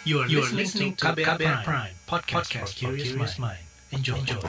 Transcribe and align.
You 0.00 0.24
are, 0.24 0.28
you 0.32 0.40
are 0.40 0.48
listening 0.48 0.96
to 0.96 1.12
KBR, 1.12 1.36
KBR 1.36 1.60
Prime, 1.60 1.60
Prime 1.60 1.92
podcast, 2.08 2.48
podcast 2.48 2.72
for 2.72 2.96
curious 2.96 3.36
mind. 3.36 3.60
Enjoy. 3.92 4.16
Enjoy. 4.16 4.40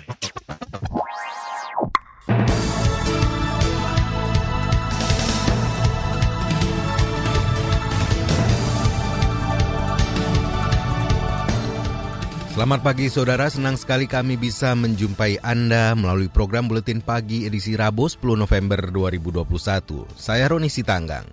Selamat 12.55 12.79
pagi 12.79 13.11
saudara, 13.11 13.52
senang 13.52 13.75
sekali 13.75 14.07
kami 14.07 14.39
bisa 14.39 14.71
menjumpai 14.71 15.43
Anda 15.43 15.91
melalui 15.99 16.31
program 16.31 16.71
Buletin 16.71 17.04
Pagi 17.04 17.43
edisi 17.43 17.75
Rabu 17.75 18.07
10 18.07 18.39
November 18.39 18.88
2021. 18.88 20.15
Saya 20.15 20.47
Roni 20.47 20.71
Sitanggang. 20.71 21.27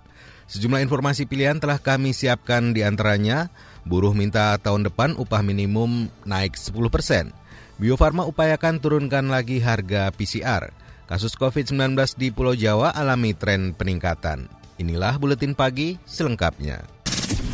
Sejumlah 0.49 0.83
informasi 0.83 1.23
pilihan 1.29 1.61
telah 1.61 1.79
kami 1.79 2.09
siapkan 2.11 2.73
di 2.73 2.81
antaranya, 2.81 3.53
buruh 3.89 4.13
minta 4.13 4.53
tahun 4.61 4.85
depan 4.85 5.17
upah 5.17 5.41
minimum 5.41 6.13
naik 6.21 6.53
10 6.53 6.77
persen. 6.93 7.33
Bio 7.81 7.97
Farma 7.97 8.29
upayakan 8.29 8.77
turunkan 8.77 9.33
lagi 9.33 9.57
harga 9.57 10.13
PCR. 10.13 10.69
Kasus 11.09 11.33
COVID-19 11.33 11.97
di 12.21 12.29
Pulau 12.29 12.53
Jawa 12.53 12.93
alami 12.93 13.33
tren 13.33 13.73
peningkatan. 13.73 14.45
Inilah 14.77 15.17
Buletin 15.17 15.57
Pagi 15.57 15.97
selengkapnya. 16.05 16.85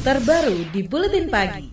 Terbaru 0.04 0.68
di 0.76 0.84
Buletin 0.84 1.32
Pagi. 1.32 1.72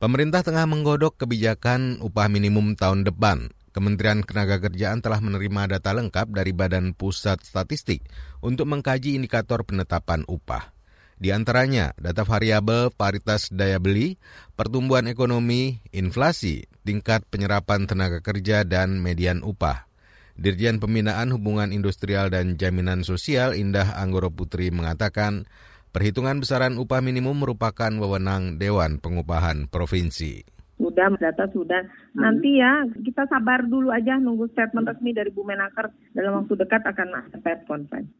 Pemerintah 0.00 0.40
tengah 0.40 0.64
menggodok 0.64 1.20
kebijakan 1.20 2.00
upah 2.00 2.32
minimum 2.32 2.74
tahun 2.74 3.04
depan. 3.04 3.52
Kementerian 3.76 4.24
Ketenagakerjaan 4.24 5.04
telah 5.04 5.20
menerima 5.20 5.78
data 5.78 5.94
lengkap 5.94 6.32
dari 6.32 6.52
Badan 6.56 6.96
Pusat 6.96 7.44
Statistik 7.44 8.04
untuk 8.40 8.68
mengkaji 8.72 9.14
indikator 9.16 9.62
penetapan 9.68 10.24
upah. 10.28 10.81
Di 11.22 11.30
antaranya, 11.30 11.94
data 12.02 12.26
variabel 12.26 12.90
paritas 12.90 13.46
daya 13.54 13.78
beli, 13.78 14.18
pertumbuhan 14.58 15.06
ekonomi, 15.06 15.78
inflasi, 15.94 16.66
tingkat 16.82 17.22
penyerapan 17.30 17.86
tenaga 17.86 18.18
kerja, 18.18 18.66
dan 18.66 18.98
median 18.98 19.46
upah. 19.46 19.86
Dirjen 20.34 20.82
Pembinaan 20.82 21.30
Hubungan 21.30 21.70
Industrial 21.70 22.26
dan 22.26 22.58
Jaminan 22.58 23.06
Sosial 23.06 23.54
Indah 23.54 23.94
Anggoro 24.02 24.34
Putri 24.34 24.74
mengatakan, 24.74 25.46
Perhitungan 25.94 26.42
besaran 26.42 26.74
upah 26.74 26.98
minimum 26.98 27.38
merupakan 27.38 27.92
wewenang 27.94 28.58
Dewan 28.58 28.98
Pengupahan 28.98 29.70
Provinsi. 29.70 30.42
Sudah, 30.74 31.06
data 31.22 31.46
sudah. 31.54 31.86
Nanti 32.18 32.58
ya, 32.58 32.82
kita 32.98 33.30
sabar 33.30 33.62
dulu 33.62 33.94
aja 33.94 34.18
nunggu 34.18 34.50
statement 34.50 34.90
resmi 34.90 35.14
dari 35.14 35.30
Bu 35.30 35.46
Menaker. 35.46 35.94
Dalam 36.18 36.42
waktu 36.42 36.58
dekat 36.58 36.82
akan 36.82 37.08
ada 37.14 37.38
pers 37.38 37.62
conference. 37.70 38.10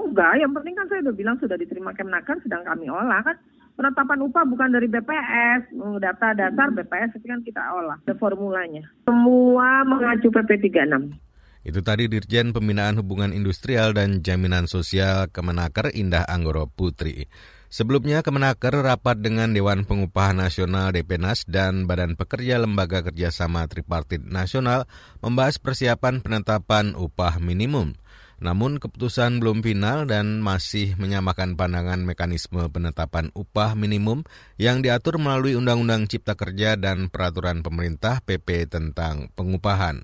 Enggak, 0.00 0.40
yang 0.40 0.56
penting 0.56 0.72
kan 0.72 0.88
saya 0.88 1.04
udah 1.04 1.14
bilang 1.14 1.36
sudah 1.36 1.60
diterima 1.60 1.92
Kemenaker, 1.92 2.40
sedang 2.40 2.64
kami 2.64 2.88
olah 2.88 3.20
kan. 3.20 3.36
Penetapan 3.76 4.20
upah 4.24 4.44
bukan 4.48 4.72
dari 4.72 4.88
BPS, 4.88 5.72
data 6.00 6.36
dasar 6.36 6.68
BPS 6.72 7.16
itu 7.20 7.26
kan 7.28 7.40
kita 7.44 7.60
olah, 7.60 7.96
ada 8.00 8.14
formulanya. 8.16 8.84
Semua 9.04 9.84
mengacu 9.84 10.28
PP 10.32 10.72
36. 10.72 11.16
Itu 11.60 11.84
tadi 11.84 12.08
Dirjen 12.08 12.56
Pembinaan 12.56 12.96
Hubungan 12.96 13.36
Industrial 13.36 13.92
dan 13.92 14.24
Jaminan 14.24 14.64
Sosial 14.64 15.28
Kemenaker 15.28 15.92
Indah 15.92 16.24
Anggoro 16.24 16.72
Putri. 16.72 17.28
Sebelumnya 17.70 18.26
Kemenaker 18.26 18.82
rapat 18.82 19.22
dengan 19.22 19.54
Dewan 19.54 19.86
Pengupahan 19.86 20.34
Nasional 20.34 20.90
DPNAS 20.90 21.46
dan 21.46 21.86
Badan 21.86 22.18
Pekerja 22.18 22.58
Lembaga 22.58 23.06
Kerjasama 23.06 23.68
Tripartit 23.70 24.26
Nasional 24.26 24.90
membahas 25.22 25.60
persiapan 25.62 26.18
penetapan 26.18 26.98
upah 26.98 27.38
minimum. 27.38 27.94
Namun 28.40 28.80
keputusan 28.80 29.36
belum 29.36 29.60
final 29.60 30.08
dan 30.08 30.40
masih 30.40 30.96
menyamakan 30.96 31.60
pandangan 31.60 32.00
mekanisme 32.00 32.64
penetapan 32.72 33.28
upah 33.36 33.76
minimum 33.76 34.24
yang 34.56 34.80
diatur 34.80 35.20
melalui 35.20 35.60
Undang-Undang 35.60 36.08
Cipta 36.08 36.32
Kerja 36.32 36.80
dan 36.80 37.12
Peraturan 37.12 37.60
Pemerintah 37.60 38.24
PP 38.24 38.72
tentang 38.72 39.28
pengupahan. 39.36 40.00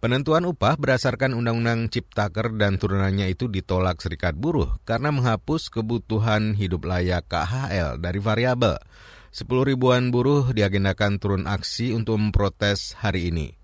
Penentuan 0.00 0.48
upah 0.48 0.80
berdasarkan 0.80 1.36
Undang-Undang 1.36 1.92
Ciptaker 1.92 2.56
dan 2.56 2.80
turunannya 2.80 3.28
itu 3.32 3.52
ditolak 3.52 4.00
Serikat 4.00 4.32
Buruh 4.32 4.80
karena 4.88 5.12
menghapus 5.12 5.68
kebutuhan 5.68 6.56
hidup 6.56 6.88
layak 6.88 7.28
KHL 7.28 8.00
dari 8.00 8.16
variabel. 8.16 8.80
Sepuluh 9.28 9.68
ribuan 9.68 10.08
buruh 10.08 10.56
diagendakan 10.56 11.20
turun 11.20 11.44
aksi 11.44 11.92
untuk 11.92 12.16
memprotes 12.16 12.96
hari 12.96 13.28
ini. 13.28 13.59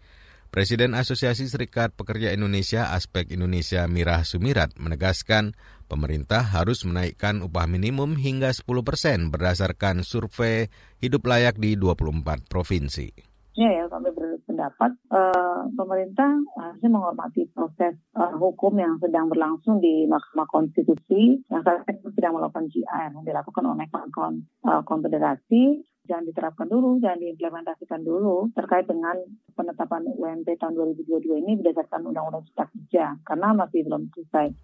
Presiden 0.57 0.97
Asosiasi 0.97 1.53
Serikat 1.53 1.93
Pekerja 1.93 2.33
Indonesia 2.33 2.89
Aspek 2.97 3.29
Indonesia 3.29 3.85
Mirah 3.93 4.25
Sumirat 4.25 4.73
menegaskan 4.81 5.53
pemerintah 5.85 6.41
harus 6.49 6.81
menaikkan 6.89 7.45
upah 7.45 7.69
minimum 7.69 8.17
hingga 8.17 8.49
10 8.57 8.65
persen 8.81 9.29
berdasarkan 9.29 10.01
survei 10.01 10.73
hidup 10.97 11.29
layak 11.29 11.61
di 11.61 11.77
24 11.77 12.49
provinsi. 12.49 13.13
Ya, 13.53 13.85
kami 13.93 14.09
berpendapat 14.57 14.97
uh, 15.13 15.69
pemerintah 15.77 16.33
harusnya 16.57 16.89
menghormati 16.89 17.45
proses 17.53 18.01
uh, 18.17 18.33
hukum 18.41 18.73
yang 18.81 18.97
sedang 18.97 19.29
berlangsung 19.29 19.85
di 19.85 20.09
Mahkamah 20.09 20.49
Konstitusi. 20.49 21.45
Yang 21.53 21.63
saat 21.69 21.85
ini 21.93 22.09
sedang 22.17 22.41
melakukan 22.41 22.73
GR 22.73 23.13
yang 23.13 23.25
dilakukan 23.29 23.65
oleh 23.69 23.87
Kon 23.93 24.49
uh, 24.65 24.81
Konfederasi. 24.81 25.85
Jangan 26.09 26.25
diterapkan 26.25 26.71
dulu, 26.73 27.03
jangan 27.03 27.19
diimplementasikan 27.21 28.01
dulu 28.01 28.49
terkait 28.57 28.89
dengan 28.89 29.19
penetapan 29.59 30.07
UMP 30.09 30.49
tahun 30.57 30.79
2022 30.97 31.43
ini 31.45 31.53
berdasarkan 31.61 32.07
Undang-Undang 32.09 32.47
Cipta 32.49 32.65
Kerja 32.73 33.05
karena 33.27 33.53
masih 33.53 33.85
belum 33.85 34.09
selesai. 34.15 34.55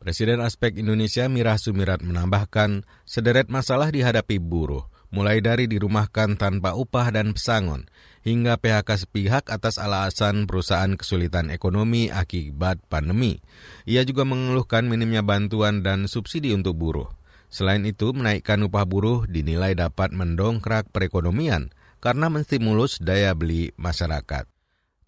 Presiden 0.00 0.40
Aspek 0.40 0.80
Indonesia 0.80 1.28
Mirah 1.28 1.60
Sumirat 1.60 2.00
menambahkan 2.00 2.88
sederet 3.04 3.52
masalah 3.52 3.92
dihadapi 3.92 4.40
buruh 4.40 4.88
mulai 5.10 5.42
dari 5.42 5.66
dirumahkan 5.66 6.38
tanpa 6.38 6.74
upah 6.78 7.10
dan 7.10 7.34
pesangon, 7.34 7.86
hingga 8.22 8.58
PHK 8.58 9.06
sepihak 9.06 9.44
atas 9.50 9.76
alasan 9.76 10.46
perusahaan 10.46 10.94
kesulitan 10.94 11.50
ekonomi 11.50 12.08
akibat 12.10 12.78
pandemi. 12.86 13.42
Ia 13.86 14.06
juga 14.06 14.22
mengeluhkan 14.26 14.86
minimnya 14.86 15.26
bantuan 15.26 15.82
dan 15.82 16.06
subsidi 16.06 16.54
untuk 16.54 16.78
buruh. 16.78 17.10
Selain 17.50 17.82
itu, 17.82 18.14
menaikkan 18.14 18.62
upah 18.62 18.86
buruh 18.86 19.26
dinilai 19.26 19.74
dapat 19.74 20.14
mendongkrak 20.14 20.94
perekonomian 20.94 21.74
karena 21.98 22.30
menstimulus 22.30 23.02
daya 23.02 23.34
beli 23.34 23.74
masyarakat. 23.74 24.46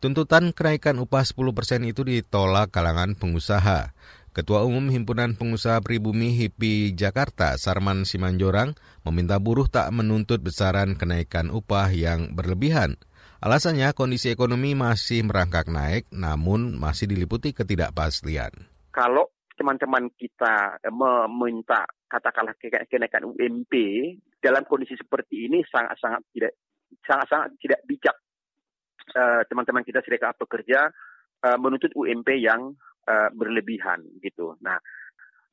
Tuntutan 0.02 0.50
kenaikan 0.50 0.98
upah 0.98 1.22
10 1.22 1.54
persen 1.54 1.86
itu 1.86 2.02
ditolak 2.02 2.74
kalangan 2.74 3.14
pengusaha. 3.14 3.94
Ketua 4.32 4.64
Umum 4.64 4.88
Himpunan 4.88 5.36
Pengusaha 5.36 5.84
Pribumi 5.84 6.32
HIPI 6.32 6.96
Jakarta, 6.96 7.52
Sarman 7.60 8.08
Simanjorang, 8.08 8.72
meminta 9.04 9.36
buruh 9.36 9.68
tak 9.68 9.92
menuntut 9.92 10.40
besaran 10.40 10.96
kenaikan 10.96 11.52
upah 11.52 11.92
yang 11.92 12.32
berlebihan. 12.32 12.96
Alasannya 13.44 13.92
kondisi 13.92 14.32
ekonomi 14.32 14.72
masih 14.72 15.28
merangkak 15.28 15.68
naik, 15.68 16.08
namun 16.16 16.80
masih 16.80 17.12
diliputi 17.12 17.52
ketidakpastian. 17.52 18.72
Kalau 18.88 19.28
teman-teman 19.52 20.08
kita 20.16 20.80
meminta 20.88 21.84
katakanlah 22.08 22.56
kenaikan 22.88 23.28
UMP 23.28 23.72
dalam 24.40 24.64
kondisi 24.64 24.96
seperti 24.96 25.44
ini 25.44 25.60
sangat-sangat 25.68 26.24
tidak 26.32 26.52
sangat-sangat 27.04 27.52
tidak 27.60 27.84
bijak 27.84 28.16
eh, 29.12 29.44
teman-teman 29.44 29.84
kita 29.84 30.00
serikat 30.00 30.32
pekerja 30.40 30.88
uh, 31.42 31.58
menuntut 31.58 31.90
UMP 31.94 32.38
yang 32.38 32.72
uh, 33.06 33.30
berlebihan 33.34 34.04
gitu. 34.22 34.58
Nah, 34.62 34.78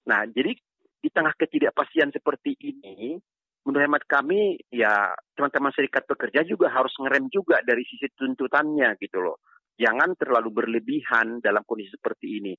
nah 0.05 0.25
jadi 0.25 0.53
di 0.99 1.09
tengah 1.09 1.31
ketidakpastian 1.37 2.11
seperti 2.11 2.59
ini, 2.59 3.15
menurut 3.63 3.85
hemat 3.85 4.03
kami 4.09 4.59
ya 4.71 5.13
teman-teman 5.35 5.71
serikat 5.71 6.03
pekerja 6.09 6.43
juga 6.43 6.71
harus 6.71 6.91
ngerem 6.99 7.31
juga 7.31 7.63
dari 7.63 7.85
sisi 7.87 8.11
tuntutannya 8.11 8.99
gitu 8.99 9.23
loh. 9.23 9.39
Jangan 9.79 10.11
terlalu 10.19 10.51
berlebihan 10.51 11.39
dalam 11.39 11.63
kondisi 11.63 11.95
seperti 11.95 12.27
ini. 12.43 12.53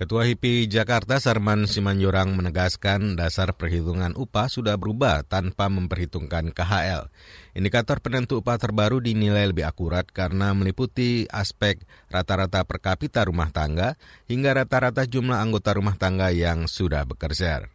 Ketua 0.00 0.24
HIPI 0.24 0.64
Jakarta 0.64 1.20
Sarman 1.20 1.68
Simanjorang 1.68 2.32
menegaskan 2.32 3.20
dasar 3.20 3.52
perhitungan 3.52 4.16
upah 4.16 4.48
sudah 4.48 4.80
berubah 4.80 5.28
tanpa 5.28 5.68
memperhitungkan 5.68 6.56
KHL. 6.56 7.12
Indikator 7.52 8.00
penentu 8.00 8.40
upah 8.40 8.56
terbaru 8.56 9.04
dinilai 9.04 9.52
lebih 9.52 9.68
akurat 9.68 10.08
karena 10.08 10.56
meliputi 10.56 11.28
aspek 11.28 11.84
rata-rata 12.08 12.64
per 12.64 12.80
kapita 12.80 13.28
rumah 13.28 13.52
tangga 13.52 14.00
hingga 14.24 14.64
rata-rata 14.64 15.04
jumlah 15.04 15.36
anggota 15.36 15.76
rumah 15.76 16.00
tangga 16.00 16.32
yang 16.32 16.64
sudah 16.64 17.04
bekerja. 17.04 17.68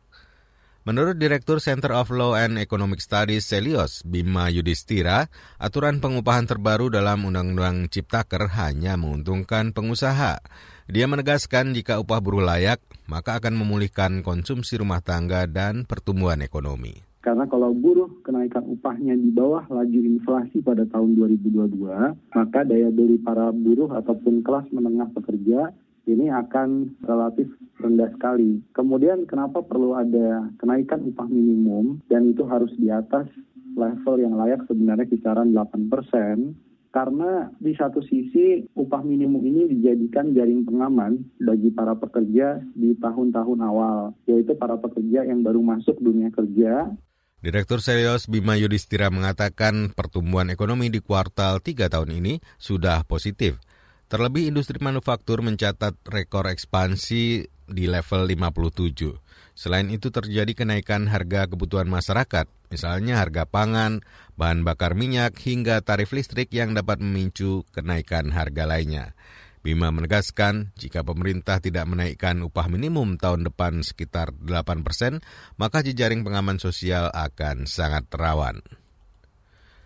Menurut 0.85 1.17
Direktur 1.17 1.57
Center 1.57 1.97
of 1.97 2.13
Law 2.13 2.37
and 2.37 2.61
Economic 2.61 3.01
Studies 3.01 3.49
Selios, 3.49 4.05
Bima 4.05 4.53
Yudhistira, 4.53 5.33
aturan 5.57 5.97
pengupahan 5.97 6.45
terbaru 6.45 6.93
dalam 6.93 7.25
Undang-Undang 7.25 7.89
Ciptaker 7.89 8.53
hanya 8.53 8.93
menguntungkan 8.93 9.73
pengusaha. 9.73 10.45
Dia 10.85 11.09
menegaskan 11.09 11.73
jika 11.73 11.97
upah 11.97 12.21
buruh 12.21 12.45
layak, 12.45 12.85
maka 13.09 13.41
akan 13.41 13.57
memulihkan 13.57 14.21
konsumsi 14.21 14.77
rumah 14.77 15.01
tangga 15.01 15.49
dan 15.49 15.89
pertumbuhan 15.89 16.45
ekonomi. 16.45 17.01
Karena 17.25 17.49
kalau 17.49 17.73
buruh 17.73 18.21
kenaikan 18.21 18.69
upahnya 18.69 19.17
di 19.17 19.33
bawah 19.33 19.65
laju 19.65 19.99
inflasi 20.05 20.61
pada 20.61 20.85
tahun 20.85 21.17
2022, 21.17 22.13
maka 22.13 22.61
daya 22.61 22.93
beli 22.93 23.17
para 23.17 23.49
buruh 23.49 23.89
ataupun 23.89 24.45
kelas 24.45 24.69
menengah 24.69 25.09
pekerja 25.17 25.73
ini 26.07 26.29
akan 26.31 27.01
relatif 27.03 27.49
rendah 27.81 28.09
sekali. 28.15 28.61
Kemudian 28.71 29.27
kenapa 29.27 29.61
perlu 29.65 29.97
ada 29.97 30.49
kenaikan 30.61 31.03
upah 31.11 31.27
minimum 31.27 32.01
dan 32.07 32.29
itu 32.29 32.45
harus 32.47 32.71
di 32.77 32.89
atas 32.89 33.27
level 33.75 34.15
yang 34.23 34.39
layak 34.39 34.63
sebenarnya 34.65 35.05
kisaran 35.11 35.51
8 35.51 35.91
persen 35.91 36.55
karena 36.95 37.51
di 37.59 37.75
satu 37.75 37.99
sisi 37.99 38.63
upah 38.71 39.03
minimum 39.03 39.43
ini 39.43 39.67
dijadikan 39.67 40.31
jaring 40.31 40.63
pengaman 40.63 41.27
bagi 41.43 41.67
para 41.75 41.91
pekerja 41.99 42.63
di 42.71 42.95
tahun-tahun 42.95 43.59
awal, 43.59 44.15
yaitu 44.31 44.55
para 44.55 44.79
pekerja 44.79 45.27
yang 45.27 45.43
baru 45.43 45.59
masuk 45.59 45.99
dunia 45.99 46.31
kerja. 46.31 46.95
Direktur 47.43 47.83
Selios 47.83 48.31
Bima 48.31 48.55
Yudhistira 48.55 49.11
mengatakan 49.11 49.91
pertumbuhan 49.91 50.47
ekonomi 50.47 50.87
di 50.87 51.03
kuartal 51.03 51.59
3 51.59 51.91
tahun 51.91 52.15
ini 52.15 52.39
sudah 52.55 53.03
positif. 53.03 53.59
Terlebih 54.05 54.53
industri 54.53 54.77
manufaktur 54.77 55.41
mencatat 55.41 55.97
rekor 56.05 56.45
ekspansi 56.45 57.49
di 57.65 57.85
level 57.89 58.29
57. 58.29 59.17
Selain 59.57 59.89
itu 59.89 60.13
terjadi 60.13 60.53
kenaikan 60.53 61.09
harga 61.09 61.49
kebutuhan 61.49 61.89
masyarakat, 61.89 62.45
misalnya 62.69 63.17
harga 63.17 63.49
pangan, 63.49 64.05
bahan 64.37 64.61
bakar 64.61 64.93
minyak, 64.93 65.33
hingga 65.41 65.81
tarif 65.81 66.13
listrik 66.13 66.53
yang 66.53 66.77
dapat 66.77 67.01
memicu 67.01 67.65
kenaikan 67.73 68.29
harga 68.29 68.69
lainnya. 68.69 69.17
Bima 69.65 69.89
menegaskan, 69.89 70.69
jika 70.77 71.01
pemerintah 71.01 71.57
tidak 71.57 71.89
menaikkan 71.89 72.45
upah 72.45 72.69
minimum 72.69 73.17
tahun 73.17 73.41
depan 73.49 73.81
sekitar 73.81 74.37
8 74.37 74.85
persen, 74.85 75.25
maka 75.57 75.81
jejaring 75.81 76.21
pengaman 76.21 76.61
sosial 76.61 77.09
akan 77.09 77.65
sangat 77.65 78.05
rawan. 78.13 78.61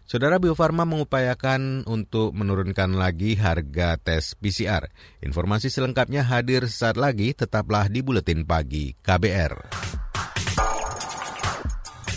Saudara 0.09 0.41
Bio 0.41 0.57
Farma 0.57 0.89
mengupayakan 0.89 1.85
untuk 1.85 2.33
menurunkan 2.33 2.97
lagi 2.97 3.37
harga 3.37 3.93
tes 4.01 4.33
PCR. 4.41 4.89
Informasi 5.21 5.69
selengkapnya 5.69 6.25
hadir 6.25 6.65
saat 6.65 6.97
lagi, 6.97 7.37
tetaplah 7.37 7.85
di 7.93 8.01
Buletin 8.01 8.41
Pagi 8.41 8.97
KBR. 9.05 9.69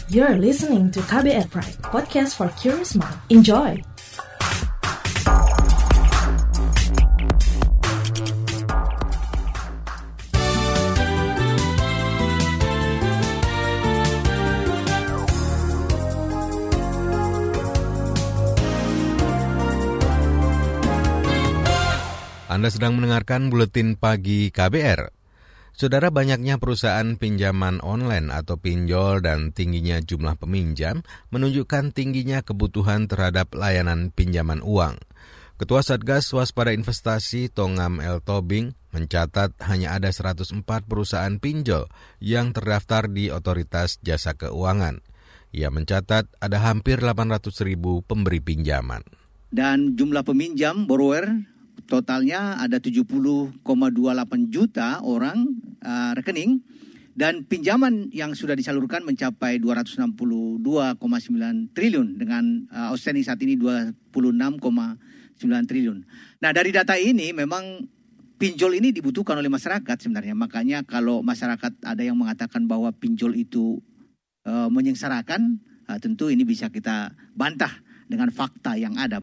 You're 0.08 0.40
listening 0.40 0.88
to 0.96 1.04
KBR 1.04 1.52
Pride, 1.52 1.84
podcast 1.84 2.40
for 2.40 2.48
curious 2.56 2.96
mind. 2.96 3.20
Enjoy! 3.28 3.91
Anda 22.62 22.78
sedang 22.78 22.94
mendengarkan 22.94 23.50
buletin 23.50 23.98
pagi 23.98 24.54
KBR. 24.54 25.10
Saudara 25.74 26.14
banyaknya 26.14 26.62
perusahaan 26.62 27.18
pinjaman 27.18 27.82
online 27.82 28.30
atau 28.30 28.54
pinjol 28.54 29.18
dan 29.18 29.50
tingginya 29.50 29.98
jumlah 29.98 30.38
peminjam 30.38 31.02
menunjukkan 31.34 31.90
tingginya 31.90 32.38
kebutuhan 32.46 33.10
terhadap 33.10 33.50
layanan 33.58 34.14
pinjaman 34.14 34.62
uang. 34.62 34.94
Ketua 35.58 35.82
Satgas 35.82 36.30
Waspada 36.30 36.70
Investasi 36.70 37.50
Tongam 37.50 37.98
L. 37.98 38.22
Tobing 38.22 38.78
mencatat 38.94 39.58
hanya 39.66 39.98
ada 39.98 40.14
104 40.14 40.62
perusahaan 40.86 41.34
pinjol 41.42 41.90
yang 42.22 42.54
terdaftar 42.54 43.10
di 43.10 43.34
Otoritas 43.34 43.98
Jasa 44.06 44.38
Keuangan. 44.38 45.02
Ia 45.50 45.66
mencatat 45.74 46.30
ada 46.38 46.58
hampir 46.62 47.02
800 47.02 47.42
ribu 47.66 48.06
pemberi 48.06 48.38
pinjaman. 48.38 49.02
Dan 49.50 49.98
jumlah 49.98 50.22
peminjam 50.22 50.86
borrower 50.86 51.51
totalnya 51.86 52.56
ada 52.60 52.80
70,28 52.80 53.60
juta 54.48 55.04
orang 55.04 55.44
uh, 55.84 56.12
rekening 56.16 56.62
dan 57.12 57.44
pinjaman 57.44 58.08
yang 58.08 58.32
sudah 58.32 58.56
disalurkan 58.56 59.04
mencapai 59.04 59.60
262,9 59.60 60.64
triliun 61.76 62.16
dengan 62.16 62.64
uh, 62.72 62.96
outstanding 62.96 63.24
saat 63.24 63.40
ini 63.44 63.60
26,9 63.60 64.08
triliun. 65.68 65.98
Nah, 66.40 66.50
dari 66.56 66.72
data 66.72 66.96
ini 66.96 67.36
memang 67.36 67.84
pinjol 68.40 68.80
ini 68.80 68.90
dibutuhkan 68.96 69.36
oleh 69.36 69.52
masyarakat 69.52 69.96
sebenarnya. 70.00 70.32
Makanya 70.32 70.88
kalau 70.88 71.20
masyarakat 71.20 71.84
ada 71.84 72.02
yang 72.02 72.16
mengatakan 72.16 72.64
bahwa 72.64 72.88
pinjol 72.96 73.36
itu 73.36 73.76
uh, 74.48 74.72
menyengsarakan, 74.72 75.60
uh, 75.92 75.98
tentu 76.00 76.32
ini 76.32 76.48
bisa 76.48 76.72
kita 76.72 77.12
bantah 77.36 77.70
dengan 78.08 78.32
fakta 78.32 78.80
yang 78.80 78.96
ada. 78.96 79.20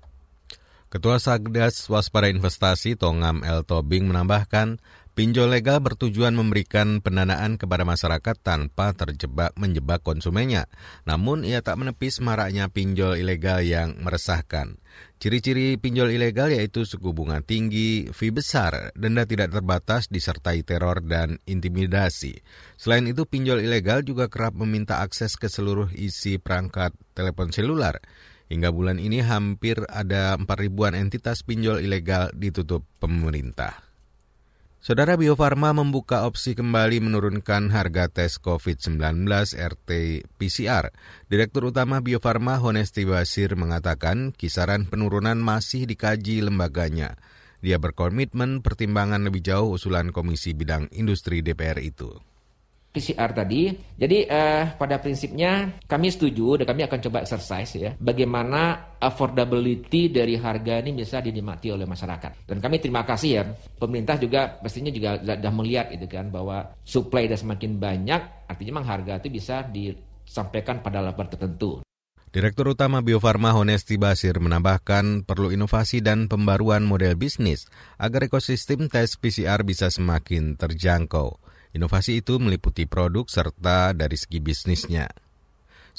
Ketua 0.90 1.22
Sagdas 1.22 1.86
Waspada 1.86 2.34
Investasi 2.34 2.98
Tongam 2.98 3.46
L. 3.46 3.62
Tobing 3.62 4.10
menambahkan, 4.10 4.82
pinjol 5.14 5.54
legal 5.54 5.86
bertujuan 5.86 6.34
memberikan 6.34 6.98
pendanaan 7.06 7.62
kepada 7.62 7.86
masyarakat 7.86 8.34
tanpa 8.42 8.98
terjebak 8.98 9.54
menjebak 9.54 10.02
konsumennya. 10.02 10.66
Namun 11.06 11.46
ia 11.46 11.62
tak 11.62 11.78
menepis 11.78 12.18
maraknya 12.26 12.74
pinjol 12.74 13.22
ilegal 13.22 13.62
yang 13.62 14.02
meresahkan. 14.02 14.82
Ciri-ciri 15.22 15.78
pinjol 15.78 16.10
ilegal 16.10 16.58
yaitu 16.58 16.90
suku 16.90 17.14
bunga 17.14 17.46
tinggi, 17.46 18.10
fee 18.10 18.34
besar, 18.34 18.90
denda 18.98 19.30
tidak 19.30 19.54
terbatas 19.54 20.10
disertai 20.10 20.66
teror 20.66 21.06
dan 21.06 21.38
intimidasi. 21.46 22.42
Selain 22.82 23.06
itu, 23.06 23.30
pinjol 23.30 23.62
ilegal 23.62 24.02
juga 24.02 24.26
kerap 24.26 24.58
meminta 24.58 25.06
akses 25.06 25.38
ke 25.38 25.54
seluruh 25.54 25.94
isi 25.94 26.42
perangkat 26.42 26.98
telepon 27.14 27.54
selular. 27.54 28.02
Hingga 28.50 28.74
bulan 28.74 28.98
ini 28.98 29.22
hampir 29.22 29.86
ada 29.86 30.34
4 30.34 30.50
ribuan 30.58 30.98
entitas 30.98 31.46
pinjol 31.46 31.86
ilegal 31.86 32.34
ditutup 32.34 32.82
pemerintah. 32.98 33.78
Saudara 34.80 35.20
Bio 35.20 35.36
Farma 35.36 35.76
membuka 35.76 36.24
opsi 36.24 36.56
kembali 36.56 37.04
menurunkan 37.04 37.68
harga 37.70 38.08
tes 38.08 38.40
COVID-19 38.40 39.28
RT 39.54 39.90
PCR. 40.40 40.90
Direktur 41.28 41.68
Utama 41.70 42.00
Bio 42.00 42.24
Farma 42.24 42.58
Honesti 42.58 43.04
Basir 43.04 43.54
mengatakan 43.60 44.32
kisaran 44.32 44.88
penurunan 44.88 45.36
masih 45.36 45.84
dikaji 45.84 46.42
lembaganya. 46.42 47.20
Dia 47.60 47.76
berkomitmen 47.76 48.64
pertimbangan 48.64 49.20
lebih 49.28 49.44
jauh 49.44 49.76
usulan 49.76 50.16
Komisi 50.16 50.56
Bidang 50.56 50.88
Industri 50.96 51.44
DPR 51.44 51.84
itu. 51.84 52.29
PCR 52.90 53.32
tadi. 53.32 53.70
Jadi 53.96 54.26
uh, 54.26 54.74
pada 54.76 54.98
prinsipnya 54.98 55.78
kami 55.86 56.10
setuju 56.10 56.62
dan 56.62 56.66
kami 56.74 56.82
akan 56.90 57.00
coba 57.06 57.18
exercise 57.22 57.78
ya 57.78 57.92
bagaimana 57.96 58.92
affordability 58.98 60.10
dari 60.10 60.36
harga 60.36 60.82
ini 60.82 60.98
bisa 60.98 61.22
dinikmati 61.22 61.70
oleh 61.70 61.86
masyarakat. 61.86 62.50
Dan 62.50 62.58
kami 62.58 62.82
terima 62.82 63.06
kasih 63.06 63.30
ya 63.30 63.44
pemerintah 63.78 64.18
juga 64.18 64.58
pastinya 64.60 64.90
juga 64.90 65.22
sudah 65.22 65.54
melihat 65.54 65.94
itu 65.94 66.06
kan 66.10 66.34
bahwa 66.34 66.74
supply 66.82 67.30
sudah 67.30 67.40
semakin 67.40 67.72
banyak 67.78 68.22
artinya 68.50 68.70
memang 68.74 68.88
harga 68.90 69.14
itu 69.22 69.30
bisa 69.30 69.62
disampaikan 69.70 70.82
pada 70.82 71.06
level 71.06 71.28
tertentu. 71.30 71.72
Direktur 72.30 72.78
Utama 72.78 73.02
Bio 73.02 73.18
Farma 73.18 73.58
Honesti 73.58 73.98
Basir 73.98 74.38
menambahkan 74.38 75.26
perlu 75.26 75.50
inovasi 75.50 76.06
dan 76.06 76.30
pembaruan 76.30 76.86
model 76.86 77.18
bisnis 77.18 77.66
agar 77.98 78.30
ekosistem 78.30 78.86
tes 78.86 79.18
PCR 79.18 79.66
bisa 79.66 79.90
semakin 79.90 80.54
terjangkau. 80.54 81.42
Inovasi 81.74 82.26
itu 82.26 82.42
meliputi 82.42 82.90
produk 82.90 83.30
serta 83.30 83.94
dari 83.94 84.18
segi 84.18 84.42
bisnisnya. 84.42 85.06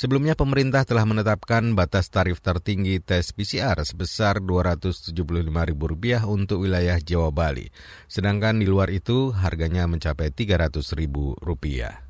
Sebelumnya 0.00 0.33
pemerintah 0.33 0.89
telah 0.89 1.05
menetapkan 1.05 1.77
batas 1.77 2.09
tarif 2.09 2.41
tertinggi 2.41 3.05
tes 3.05 3.37
PCR 3.37 3.77
sebesar 3.85 4.41
Rp275.000 4.41 6.25
untuk 6.25 6.65
wilayah 6.65 6.97
Jawa 6.97 7.29
Bali. 7.29 7.69
Sedangkan 8.09 8.57
di 8.62 8.67
luar 8.71 8.89
itu 8.89 9.29
harganya 9.29 9.85
mencapai 9.85 10.33
Rp300.000. 10.33 12.09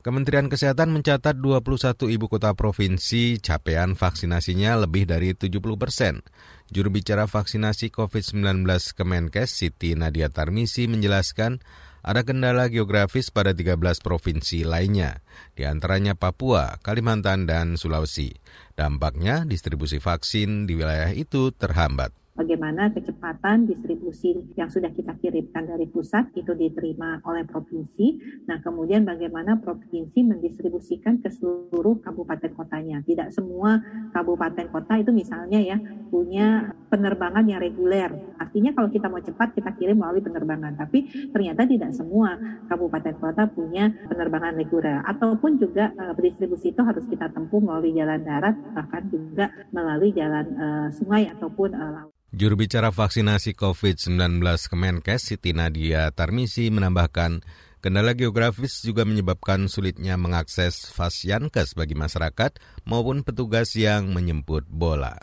Kementerian 0.00 0.48
Kesehatan 0.48 0.96
mencatat 0.96 1.36
21 1.36 2.08
ibu 2.08 2.24
kota 2.32 2.56
provinsi 2.56 3.36
capaian 3.36 3.92
vaksinasinya 3.92 4.88
lebih 4.88 5.04
dari 5.04 5.36
70 5.36 5.60
persen. 5.76 6.24
Juru 6.72 6.88
bicara 6.88 7.28
vaksinasi 7.28 7.92
COVID-19 7.92 8.64
Kemenkes 8.96 9.50
Siti 9.52 9.92
Nadia 9.92 10.32
Tarmisi 10.32 10.88
menjelaskan 10.88 11.60
ada 12.04 12.20
kendala 12.22 12.68
geografis 12.68 13.32
pada 13.32 13.56
13 13.56 13.80
provinsi 14.04 14.68
lainnya, 14.68 15.24
di 15.56 15.64
antaranya 15.64 16.12
Papua, 16.12 16.76
Kalimantan, 16.84 17.48
dan 17.48 17.80
Sulawesi. 17.80 18.36
Dampaknya 18.76 19.48
distribusi 19.48 19.96
vaksin 19.96 20.68
di 20.68 20.76
wilayah 20.76 21.12
itu 21.12 21.52
terhambat 21.52 22.19
bagaimana 22.34 22.94
kecepatan 22.94 23.66
distribusi 23.66 24.32
yang 24.54 24.70
sudah 24.70 24.88
kita 24.94 25.18
kirimkan 25.18 25.66
dari 25.66 25.86
pusat 25.90 26.30
itu 26.38 26.54
diterima 26.54 27.20
oleh 27.26 27.44
provinsi. 27.44 28.20
Nah, 28.46 28.62
kemudian 28.62 29.02
bagaimana 29.04 29.58
provinsi 29.58 30.22
mendistribusikan 30.24 31.20
ke 31.20 31.28
seluruh 31.28 32.00
kabupaten 32.00 32.54
kotanya. 32.54 33.02
Tidak 33.02 33.34
semua 33.34 33.82
kabupaten 34.14 34.70
kota 34.70 34.98
itu 35.02 35.10
misalnya 35.10 35.58
ya 35.60 35.76
punya 36.08 36.72
penerbangan 36.90 37.46
yang 37.46 37.62
reguler. 37.62 38.10
Artinya 38.38 38.74
kalau 38.74 38.88
kita 38.90 39.06
mau 39.06 39.22
cepat 39.22 39.54
kita 39.54 39.70
kirim 39.78 39.98
melalui 40.00 40.22
penerbangan, 40.24 40.74
tapi 40.74 41.30
ternyata 41.30 41.66
tidak 41.66 41.94
semua 41.94 42.38
kabupaten 42.66 43.14
kota 43.18 43.46
punya 43.50 43.92
penerbangan 44.10 44.58
reguler 44.58 45.02
ataupun 45.06 45.60
juga 45.60 45.94
uh, 45.94 46.14
distribusi 46.18 46.74
itu 46.74 46.82
harus 46.82 47.06
kita 47.06 47.30
tempuh 47.30 47.58
melalui 47.62 47.94
jalan 47.94 48.22
darat 48.22 48.54
bahkan 48.74 49.02
juga 49.10 49.50
melalui 49.74 50.10
jalan 50.14 50.46
uh, 50.56 50.88
sungai 50.94 51.30
ataupun 51.30 51.70
uh, 51.74 51.90
laut. 51.94 52.14
Juru 52.30 52.54
bicara 52.54 52.94
vaksinasi 52.94 53.58
COVID-19 53.58 54.38
Kemenkes 54.70 55.34
Siti 55.34 55.50
Nadia 55.50 56.14
Tarmisi 56.14 56.70
menambahkan, 56.70 57.42
Kendala 57.80 58.12
geografis 58.12 58.84
juga 58.84 59.08
menyebabkan 59.08 59.64
sulitnya 59.64 60.20
mengakses 60.20 60.92
Fasyankes 60.92 61.72
bagi 61.72 61.96
masyarakat 61.96 62.60
maupun 62.84 63.24
petugas 63.24 63.72
yang 63.72 64.12
menyemput 64.12 64.68
bola. 64.68 65.16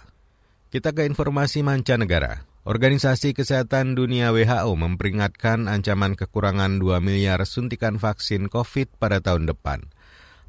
Kita 0.74 0.90
ke 0.90 1.06
informasi 1.06 1.62
mancanegara. 1.62 2.50
Organisasi 2.66 3.38
Kesehatan 3.38 3.94
Dunia 3.94 4.34
WHO 4.34 4.74
memperingatkan 4.74 5.70
ancaman 5.70 6.18
kekurangan 6.18 6.82
2 6.82 6.98
miliar 6.98 7.46
suntikan 7.46 8.02
vaksin 8.02 8.50
COVID 8.50 8.98
pada 8.98 9.22
tahun 9.22 9.46
depan. 9.46 9.86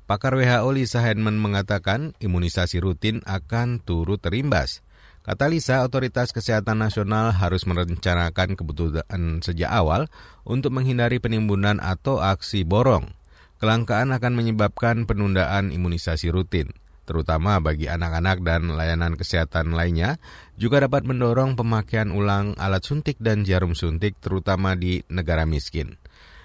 Pakar 0.09 0.33
WHO 0.33 0.73
Lisa 0.73 1.05
Hedman 1.05 1.37
mengatakan 1.37 2.17
imunisasi 2.25 2.81
rutin 2.81 3.21
akan 3.29 3.85
turut 3.85 4.25
terimbas. 4.25 4.81
Kata 5.29 5.45
Lisa, 5.45 5.85
Otoritas 5.85 6.33
Kesehatan 6.33 6.81
Nasional 6.81 7.37
harus 7.37 7.69
merencanakan 7.69 8.57
kebutuhan 8.57 9.45
sejak 9.45 9.69
awal 9.69 10.09
untuk 10.49 10.73
menghindari 10.73 11.21
penimbunan 11.21 11.85
atau 11.85 12.25
aksi 12.25 12.65
borong. 12.65 13.13
Kelangkaan 13.61 14.17
akan 14.17 14.33
menyebabkan 14.33 15.05
penundaan 15.05 15.69
imunisasi 15.69 16.33
rutin 16.33 16.73
terutama 17.09 17.57
bagi 17.57 17.89
anak-anak 17.89 18.45
dan 18.45 18.77
layanan 18.77 19.17
kesehatan 19.17 19.73
lainnya, 19.73 20.21
juga 20.61 20.85
dapat 20.85 21.09
mendorong 21.09 21.57
pemakaian 21.57 22.13
ulang 22.13 22.53
alat 22.61 22.85
suntik 22.85 23.17
dan 23.17 23.49
jarum 23.49 23.73
suntik 23.73 24.21
terutama 24.21 24.77
di 24.77 25.01
negara 25.09 25.49
miskin. 25.49 25.97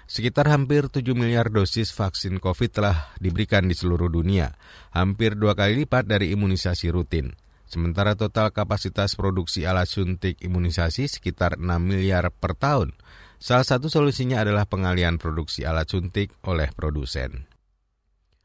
Sekitar 0.08 0.48
hampir 0.48 0.88
7 0.88 1.04
miliar 1.12 1.52
dosis 1.52 1.92
vaksin 1.92 2.40
COVID 2.40 2.70
telah 2.72 3.12
diberikan 3.20 3.68
di 3.68 3.76
seluruh 3.76 4.08
dunia, 4.08 4.56
hampir 4.96 5.36
dua 5.36 5.52
kali 5.52 5.84
lipat 5.84 6.08
dari 6.08 6.32
imunisasi 6.32 6.88
rutin. 6.88 7.43
Sementara 7.74 8.14
total 8.14 8.54
kapasitas 8.54 9.18
produksi 9.18 9.66
alat 9.66 9.90
suntik 9.90 10.38
imunisasi 10.38 11.10
sekitar 11.10 11.58
6 11.58 11.66
miliar 11.82 12.30
per 12.30 12.54
tahun. 12.54 12.94
Salah 13.42 13.66
satu 13.66 13.90
solusinya 13.90 14.46
adalah 14.46 14.62
pengalian 14.62 15.18
produksi 15.18 15.66
alat 15.66 15.90
suntik 15.90 16.30
oleh 16.46 16.70
produsen. 16.70 17.50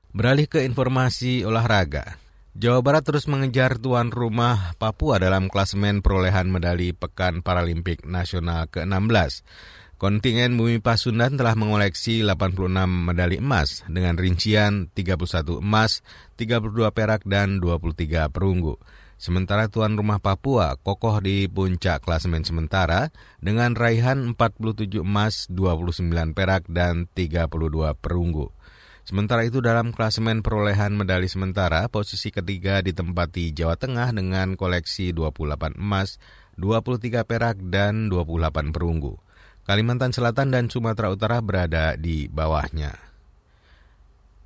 Beralih 0.10 0.50
ke 0.50 0.66
informasi 0.66 1.46
olahraga. 1.46 2.18
Jawa 2.58 2.82
Barat 2.82 3.06
terus 3.06 3.30
mengejar 3.30 3.78
tuan 3.78 4.10
rumah 4.10 4.74
Papua 4.82 5.22
dalam 5.22 5.46
klasemen 5.46 6.02
perolehan 6.02 6.50
medali 6.50 6.90
Pekan 6.98 7.46
Paralimpik 7.46 8.10
Nasional 8.10 8.66
ke-16. 8.74 9.46
Kontingen 10.02 10.58
Bumi 10.58 10.82
Pasundan 10.82 11.38
telah 11.38 11.54
mengoleksi 11.54 12.26
86 12.26 12.66
medali 12.90 13.38
emas 13.38 13.86
dengan 13.86 14.18
rincian 14.18 14.90
31 14.90 15.62
emas, 15.62 16.02
32 16.42 16.90
perak, 16.90 17.22
dan 17.30 17.62
23 17.62 18.34
perunggu. 18.34 18.82
Sementara 19.20 19.68
tuan 19.68 20.00
rumah 20.00 20.24
Papua 20.24 20.80
kokoh 20.80 21.20
di 21.20 21.52
puncak 21.52 22.08
klasemen 22.08 22.48
sementara 22.48 23.12
dengan 23.44 23.76
raihan 23.76 24.32
47 24.32 25.04
emas, 25.04 25.52
29 25.52 26.32
perak, 26.32 26.64
dan 26.72 27.04
32 27.12 28.00
perunggu. 28.00 28.56
Sementara 29.04 29.44
itu 29.44 29.60
dalam 29.60 29.92
klasemen 29.92 30.40
perolehan 30.40 30.96
medali 30.96 31.28
sementara, 31.28 31.92
posisi 31.92 32.32
ketiga 32.32 32.80
ditempati 32.80 33.52
Jawa 33.52 33.76
Tengah 33.76 34.16
dengan 34.16 34.56
koleksi 34.56 35.12
28 35.12 35.76
emas, 35.76 36.16
23 36.56 37.28
perak, 37.28 37.60
dan 37.68 38.08
28 38.08 38.72
perunggu. 38.72 39.20
Kalimantan 39.68 40.16
Selatan 40.16 40.56
dan 40.56 40.72
Sumatera 40.72 41.12
Utara 41.12 41.44
berada 41.44 42.00
di 42.00 42.32
bawahnya. 42.32 43.09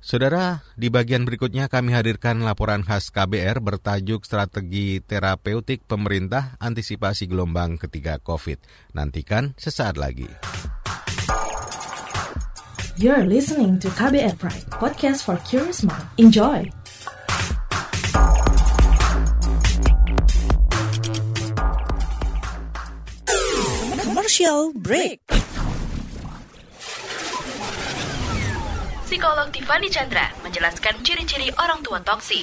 Saudara, 0.04 0.60
di 0.76 0.92
bagian 0.92 1.24
berikutnya 1.24 1.72
kami 1.72 1.96
hadirkan 1.96 2.44
laporan 2.44 2.84
khas 2.84 3.08
KBR 3.08 3.64
bertajuk 3.64 4.28
Strategi 4.28 5.00
Terapeutik 5.00 5.88
Pemerintah 5.88 6.60
Antisipasi 6.60 7.24
Gelombang 7.24 7.80
Ketiga 7.80 8.20
COVID. 8.20 8.60
Nantikan 8.92 9.56
sesaat 9.56 9.96
lagi. 9.96 10.28
You're 13.00 13.24
listening 13.24 13.80
to 13.80 13.88
KBR 13.96 14.36
Pride, 14.36 14.68
podcast 14.76 15.24
for 15.24 15.40
curious 15.48 15.80
mind. 15.80 16.04
Enjoy! 16.20 16.68
Commercial 24.04 24.76
break. 24.76 25.24
Psikolog 29.14 29.46
Tiffany 29.54 29.86
Chandra 29.86 30.26
menjelaskan 30.42 30.98
ciri-ciri 31.06 31.46
orang 31.62 31.86
tua 31.86 32.02
toksik 32.02 32.42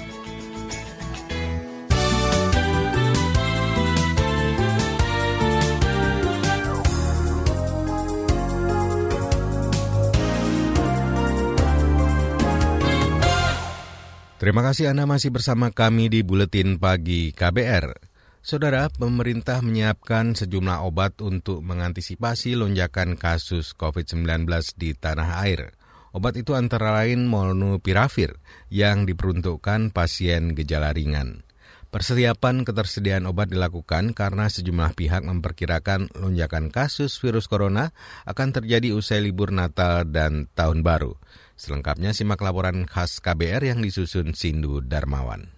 Terima 14.41 14.65
kasih 14.65 14.89
Anda 14.89 15.05
masih 15.05 15.29
bersama 15.29 15.69
kami 15.69 16.09
di 16.09 16.25
Buletin 16.25 16.81
Pagi 16.81 17.29
KBR. 17.29 17.93
Saudara, 18.41 18.89
pemerintah 18.89 19.61
menyiapkan 19.61 20.33
sejumlah 20.33 20.81
obat 20.81 21.21
untuk 21.21 21.61
mengantisipasi 21.61 22.57
lonjakan 22.57 23.21
kasus 23.21 23.77
COVID-19 23.77 24.49
di 24.81 24.97
tanah 24.97 25.45
air. 25.45 25.77
Obat 26.17 26.41
itu 26.41 26.57
antara 26.57 26.89
lain 26.89 27.29
molnupiravir 27.29 28.41
yang 28.73 29.05
diperuntukkan 29.05 29.93
pasien 29.93 30.57
gejala 30.57 30.89
ringan. 30.89 31.45
Persiapan 31.93 32.65
ketersediaan 32.65 33.29
obat 33.29 33.53
dilakukan 33.53 34.17
karena 34.17 34.49
sejumlah 34.49 34.97
pihak 34.97 35.21
memperkirakan 35.21 36.09
lonjakan 36.17 36.73
kasus 36.73 37.21
virus 37.21 37.45
corona 37.45 37.93
akan 38.25 38.57
terjadi 38.57 38.89
usai 38.89 39.21
libur 39.21 39.53
Natal 39.53 40.09
dan 40.09 40.49
Tahun 40.57 40.81
Baru. 40.81 41.21
Selengkapnya 41.61 42.09
simak 42.09 42.41
laporan 42.41 42.89
khas 42.89 43.21
KBR 43.21 43.69
yang 43.69 43.85
disusun 43.85 44.33
Sindu 44.33 44.81
Darmawan. 44.81 45.53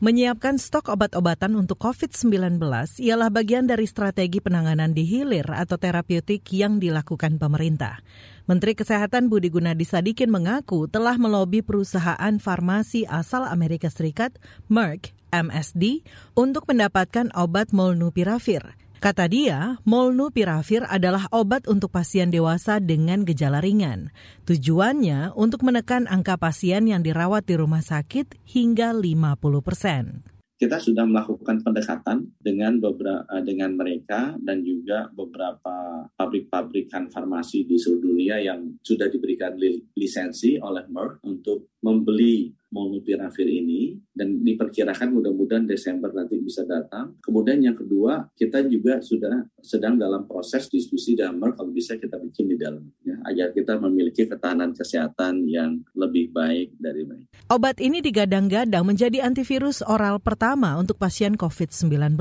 Menyiapkan 0.00 0.56
stok 0.56 0.88
obat-obatan 0.88 1.60
untuk 1.60 1.76
COVID-19 1.76 2.56
ialah 3.04 3.28
bagian 3.28 3.68
dari 3.68 3.84
strategi 3.84 4.40
penanganan 4.40 4.96
di 4.96 5.04
hilir 5.04 5.44
atau 5.52 5.76
terapeutik 5.76 6.48
yang 6.56 6.80
dilakukan 6.80 7.36
pemerintah. 7.36 8.00
Menteri 8.48 8.72
Kesehatan 8.72 9.28
Budi 9.28 9.52
Gunadi 9.52 9.84
Sadikin 9.84 10.32
mengaku 10.32 10.88
telah 10.88 11.20
melobi 11.20 11.60
perusahaan 11.60 12.34
farmasi 12.40 13.04
asal 13.04 13.44
Amerika 13.44 13.92
Serikat, 13.92 14.32
Merck, 14.72 15.12
MSD, 15.36 16.00
untuk 16.32 16.64
mendapatkan 16.64 17.28
obat 17.36 17.76
molnupiravir. 17.76 18.81
Kata 19.02 19.26
dia, 19.26 19.82
molnupiravir 19.82 20.86
adalah 20.86 21.26
obat 21.34 21.66
untuk 21.66 21.90
pasien 21.90 22.30
dewasa 22.30 22.78
dengan 22.78 23.26
gejala 23.26 23.58
ringan. 23.58 24.14
Tujuannya 24.46 25.34
untuk 25.34 25.66
menekan 25.66 26.06
angka 26.06 26.38
pasien 26.38 26.86
yang 26.86 27.02
dirawat 27.02 27.42
di 27.42 27.58
rumah 27.58 27.82
sakit 27.82 28.38
hingga 28.46 28.94
50 28.94 29.66
persen 29.66 30.22
kita 30.62 30.78
sudah 30.78 31.02
melakukan 31.02 31.58
pendekatan 31.66 32.38
dengan 32.38 32.78
beberapa 32.78 33.26
eh, 33.34 33.42
dengan 33.42 33.74
mereka 33.74 34.38
dan 34.38 34.62
juga 34.62 35.10
beberapa 35.10 36.06
pabrik-pabrikan 36.14 37.10
farmasi 37.10 37.66
di 37.66 37.74
seluruh 37.74 38.14
dunia 38.14 38.38
yang 38.38 38.78
sudah 38.78 39.10
diberikan 39.10 39.58
lisensi 39.98 40.62
oleh 40.62 40.86
Merck 40.86 41.18
untuk 41.26 41.74
membeli 41.82 42.54
molnupiravir 42.72 43.46
ini 43.46 44.00
dan 44.16 44.40
diperkirakan 44.40 45.12
mudah-mudahan 45.12 45.68
Desember 45.68 46.08
nanti 46.10 46.40
bisa 46.40 46.64
datang. 46.64 47.20
Kemudian 47.20 47.60
yang 47.60 47.76
kedua, 47.76 48.32
kita 48.32 48.64
juga 48.66 48.98
sudah 49.04 49.44
sedang 49.60 50.00
dalam 50.00 50.24
proses 50.24 50.66
diskusi 50.72 51.14
Merck 51.14 51.60
kalau 51.60 51.70
bisa 51.70 52.00
kita 52.00 52.16
bikin 52.18 52.50
di 52.50 52.56
dalamnya 52.56 53.20
agar 53.28 53.52
kita 53.54 53.78
memiliki 53.78 54.26
ketahanan 54.26 54.72
kesehatan 54.72 55.46
yang 55.46 55.84
lebih 55.94 56.32
baik 56.32 56.74
dari 56.80 57.04
baik. 57.06 57.26
Obat 57.52 57.78
ini 57.78 58.00
digadang-gadang 58.00 58.82
menjadi 58.82 59.22
antivirus 59.22 59.84
oral 59.84 60.18
pertama 60.18 60.74
untuk 60.80 60.96
pasien 60.96 61.36
COVID-19. 61.36 62.16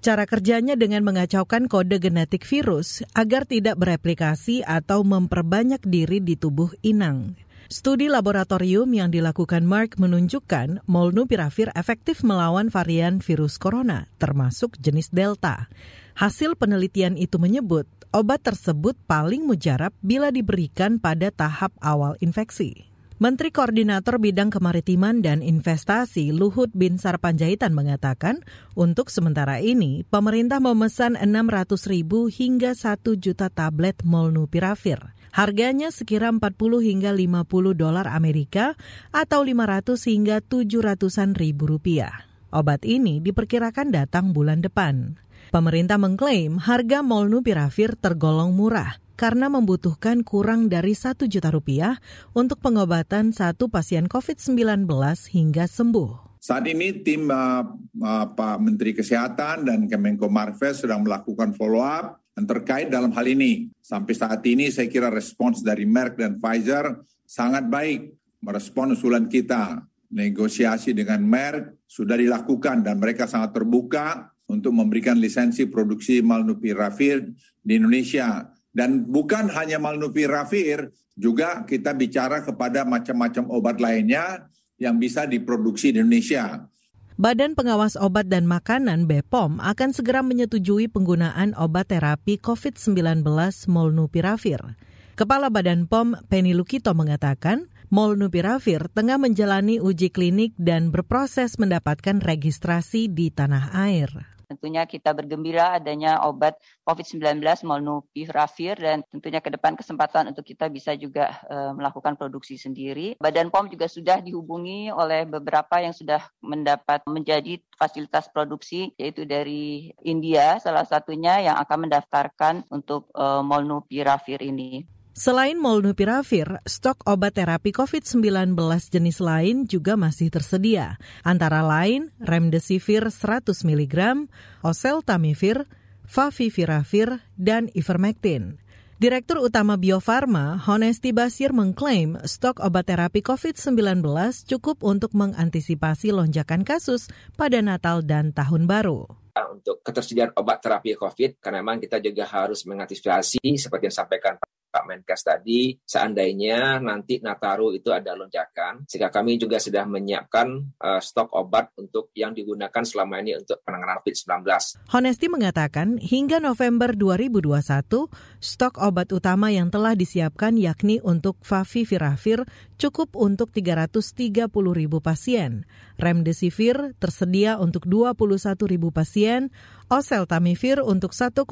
Cara 0.00 0.24
kerjanya 0.24 0.78
dengan 0.78 1.02
mengacaukan 1.02 1.66
kode 1.66 1.98
genetik 1.98 2.46
virus 2.46 3.02
agar 3.12 3.44
tidak 3.44 3.76
bereplikasi 3.76 4.62
atau 4.62 5.02
memperbanyak 5.02 5.82
diri 5.82 6.22
di 6.22 6.38
tubuh 6.38 6.70
inang. 6.86 7.34
Studi 7.72 8.04
laboratorium 8.04 8.84
yang 8.92 9.08
dilakukan 9.08 9.64
Merck 9.64 9.96
menunjukkan 9.96 10.84
molnupiravir 10.84 11.72
efektif 11.72 12.20
melawan 12.20 12.68
varian 12.68 13.16
virus 13.24 13.56
corona, 13.56 14.12
termasuk 14.20 14.76
jenis 14.76 15.08
Delta. 15.08 15.72
Hasil 16.12 16.52
penelitian 16.60 17.16
itu 17.16 17.40
menyebut 17.40 17.88
obat 18.12 18.44
tersebut 18.44 18.92
paling 19.08 19.48
mujarab 19.48 19.96
bila 20.04 20.28
diberikan 20.28 21.00
pada 21.00 21.32
tahap 21.32 21.72
awal 21.80 22.12
infeksi. 22.20 22.91
Menteri 23.22 23.54
Koordinator 23.54 24.18
Bidang 24.18 24.50
Kemaritiman 24.50 25.22
dan 25.22 25.46
Investasi 25.46 26.34
Luhut 26.34 26.74
Binsar 26.74 27.22
Panjaitan 27.22 27.70
mengatakan, 27.70 28.42
untuk 28.74 29.14
sementara 29.14 29.62
ini 29.62 30.02
pemerintah 30.02 30.58
memesan 30.58 31.14
600 31.14 31.86
ribu 31.86 32.26
hingga 32.26 32.74
1 32.74 32.98
juta 33.22 33.46
tablet 33.46 34.02
molnupiravir. 34.02 35.14
Harganya 35.30 35.94
sekira 35.94 36.34
40 36.34 36.82
hingga 36.82 37.14
50 37.14 37.78
dolar 37.78 38.10
Amerika 38.10 38.74
atau 39.14 39.46
500 39.46 40.02
hingga 40.02 40.42
700-an 40.42 41.38
ribu 41.38 41.70
rupiah. 41.70 42.26
Obat 42.50 42.82
ini 42.82 43.22
diperkirakan 43.22 43.94
datang 43.94 44.34
bulan 44.34 44.66
depan. 44.66 45.14
Pemerintah 45.54 45.94
mengklaim 45.94 46.58
harga 46.58 47.06
molnupiravir 47.06 47.94
tergolong 48.02 48.50
murah 48.50 49.01
karena 49.14 49.48
membutuhkan 49.48 50.24
kurang 50.26 50.68
dari 50.72 50.96
1 50.96 51.28
juta 51.28 51.48
rupiah 51.52 52.00
untuk 52.32 52.60
pengobatan 52.60 53.30
satu 53.30 53.68
pasien 53.68 54.08
COVID-19 54.08 54.84
hingga 55.32 55.64
sembuh. 55.68 56.40
Saat 56.42 56.66
ini 56.66 57.06
tim 57.06 57.30
uh, 57.30 57.62
uh, 58.02 58.26
Pak 58.34 58.58
Menteri 58.58 58.90
Kesehatan 58.98 59.62
dan 59.62 59.86
Kemenko 59.86 60.26
Marves 60.26 60.82
sedang 60.82 61.06
melakukan 61.06 61.54
follow 61.54 61.86
up 61.86 62.18
yang 62.34 62.46
terkait 62.50 62.90
dalam 62.90 63.14
hal 63.14 63.26
ini. 63.30 63.70
Sampai 63.78 64.18
saat 64.18 64.42
ini 64.42 64.66
saya 64.74 64.90
kira 64.90 65.06
respons 65.06 65.62
dari 65.62 65.86
Merck 65.86 66.18
dan 66.18 66.42
Pfizer 66.42 67.06
sangat 67.22 67.70
baik 67.70 68.10
merespon 68.42 68.98
usulan 68.98 69.30
kita. 69.30 69.86
Negosiasi 70.12 70.92
dengan 70.92 71.24
Merck 71.24 71.88
sudah 71.88 72.20
dilakukan 72.20 72.84
dan 72.84 73.00
mereka 73.00 73.24
sangat 73.24 73.56
terbuka 73.56 74.28
untuk 74.52 74.76
memberikan 74.76 75.16
lisensi 75.16 75.64
produksi 75.64 76.20
Malnupiravir 76.20 77.32
di 77.64 77.72
Indonesia. 77.80 78.51
Dan 78.72 79.04
bukan 79.04 79.52
hanya 79.52 79.76
Malnupiravir, 79.76 80.90
juga 81.12 81.62
kita 81.68 81.92
bicara 81.92 82.40
kepada 82.40 82.88
macam-macam 82.88 83.44
obat 83.52 83.76
lainnya 83.78 84.48
yang 84.80 84.96
bisa 84.96 85.28
diproduksi 85.28 85.92
di 85.92 86.00
Indonesia. 86.00 86.72
Badan 87.20 87.52
Pengawas 87.52 87.94
Obat 88.00 88.32
dan 88.32 88.48
Makanan 88.48 89.04
BPOM 89.04 89.60
akan 89.60 89.90
segera 89.92 90.24
menyetujui 90.24 90.88
penggunaan 90.88 91.52
obat 91.60 91.92
terapi 91.92 92.40
COVID-19 92.40 93.22
Molnupiravir. 93.68 94.80
Kepala 95.12 95.52
Badan 95.52 95.84
POM 95.84 96.16
Penny 96.32 96.56
Lukito 96.56 96.96
mengatakan, 96.96 97.68
Molnupiravir 97.92 98.88
tengah 98.96 99.20
menjalani 99.20 99.76
uji 99.76 100.08
klinik 100.08 100.56
dan 100.56 100.88
berproses 100.88 101.60
mendapatkan 101.60 102.24
registrasi 102.24 103.12
di 103.12 103.28
tanah 103.28 103.76
air. 103.76 104.31
Tentunya 104.52 104.84
kita 104.84 105.16
bergembira 105.16 105.80
adanya 105.80 106.20
obat 106.28 106.60
COVID-19 106.84 107.40
molnupiravir 107.64 108.76
dan 108.76 109.00
tentunya 109.08 109.40
ke 109.40 109.48
depan 109.48 109.72
kesempatan 109.72 110.28
untuk 110.28 110.44
kita 110.44 110.68
bisa 110.68 110.92
juga 110.92 111.40
uh, 111.48 111.72
melakukan 111.72 112.20
produksi 112.20 112.60
sendiri. 112.60 113.16
Badan 113.16 113.48
POM 113.48 113.72
juga 113.72 113.88
sudah 113.88 114.20
dihubungi 114.20 114.92
oleh 114.92 115.24
beberapa 115.24 115.80
yang 115.80 115.96
sudah 115.96 116.20
mendapat 116.44 117.00
menjadi 117.08 117.56
fasilitas 117.80 118.28
produksi 118.28 118.92
yaitu 119.00 119.24
dari 119.24 119.90
India 120.04 120.60
salah 120.60 120.84
satunya 120.84 121.40
yang 121.40 121.56
akan 121.56 121.88
mendaftarkan 121.88 122.54
untuk 122.68 123.08
uh, 123.16 123.40
molnupiravir 123.40 124.44
ini. 124.44 125.01
Selain 125.12 125.60
molnupiravir, 125.60 126.64
stok 126.64 127.04
obat 127.04 127.36
terapi 127.36 127.68
COVID-19 127.68 128.56
jenis 128.88 129.20
lain 129.20 129.68
juga 129.68 129.92
masih 129.92 130.32
tersedia, 130.32 130.96
antara 131.20 131.60
lain 131.60 132.08
remdesivir 132.16 133.12
100 133.12 133.52
mg, 133.60 134.24
oseltamivir, 134.64 135.68
favipiravir, 136.08 137.20
dan 137.36 137.68
ivermectin. 137.76 138.56
Direktur 138.96 139.44
Utama 139.44 139.76
Bio 139.76 140.00
Farma, 140.00 140.56
Honesti 140.56 141.12
Basir 141.12 141.52
mengklaim 141.52 142.16
stok 142.24 142.64
obat 142.64 142.88
terapi 142.88 143.20
COVID-19 143.20 144.00
cukup 144.48 144.80
untuk 144.80 145.12
mengantisipasi 145.12 146.08
lonjakan 146.16 146.64
kasus 146.64 147.12
pada 147.36 147.60
Natal 147.60 148.00
dan 148.00 148.32
Tahun 148.32 148.64
Baru 148.64 149.12
untuk 149.52 149.80
ketersediaan 149.84 150.32
obat 150.36 150.60
terapi 150.60 150.96
COVID 150.96 151.40
karena 151.40 151.60
memang 151.64 151.80
kita 151.80 152.00
juga 152.00 152.24
harus 152.28 152.64
mengantisipasi 152.64 153.40
seperti 153.40 153.88
yang 153.88 153.92
disampaikan 153.92 154.34
Pak 154.72 154.88
Menkes 154.88 155.20
tadi, 155.20 155.76
seandainya 155.84 156.80
nanti 156.80 157.20
Nataru 157.20 157.76
itu 157.76 157.92
ada 157.92 158.16
lonjakan, 158.16 158.88
sehingga 158.88 159.12
kami 159.12 159.36
juga 159.36 159.60
sudah 159.60 159.84
menyiapkan 159.84 160.48
uh, 160.80 160.96
stok 160.96 161.28
obat 161.36 161.68
untuk 161.76 162.08
yang 162.16 162.32
digunakan 162.32 162.80
selama 162.80 163.20
ini 163.20 163.36
untuk 163.36 163.60
penanganan 163.60 164.00
COVID-19. 164.00 164.48
Honesti 164.88 165.26
mengatakan, 165.28 166.00
hingga 166.00 166.40
November 166.40 166.96
2021, 166.96 168.08
stok 168.40 168.80
obat 168.80 169.12
utama 169.12 169.52
yang 169.52 169.68
telah 169.68 169.92
disiapkan 169.92 170.56
yakni 170.56 171.04
untuk 171.04 171.36
Favipiravir 171.44 172.48
cukup 172.80 173.14
untuk 173.14 173.52
330 173.52 174.48
ribu 174.72 174.98
pasien. 175.04 175.68
Remdesivir 176.00 176.96
tersedia 176.96 177.60
untuk 177.60 177.84
21 177.84 178.56
ribu 178.66 178.88
pasien, 178.90 179.52
oseltamivir 179.92 180.80
untuk 180.80 181.12
1,2 181.12 181.44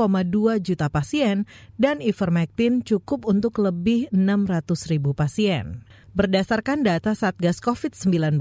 juta 0.65 0.89
pasien, 0.89 1.45
dan 1.77 2.01
ivermectin 2.01 2.81
cukup 2.81 3.29
untuk 3.29 3.61
lebih 3.61 4.09
600 4.17 4.89
ribu 4.89 5.13
pasien. 5.13 5.85
Berdasarkan 6.17 6.83
data 6.83 7.13
Satgas 7.13 7.61
COVID-19 7.61 8.41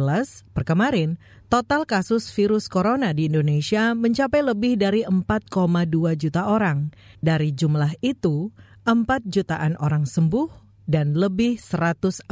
per 0.56 0.64
kemarin, 0.64 1.20
total 1.52 1.84
kasus 1.84 2.32
virus 2.32 2.72
corona 2.72 3.12
di 3.12 3.28
Indonesia 3.28 3.92
mencapai 3.92 4.42
lebih 4.42 4.80
dari 4.80 5.04
4,2 5.04 6.16
juta 6.16 6.48
orang. 6.48 6.96
Dari 7.20 7.52
jumlah 7.54 8.00
itu, 8.00 8.50
4 8.88 9.06
jutaan 9.28 9.78
orang 9.78 10.08
sembuh 10.08 10.50
dan 10.90 11.14
lebih 11.14 11.62
143 11.62 12.26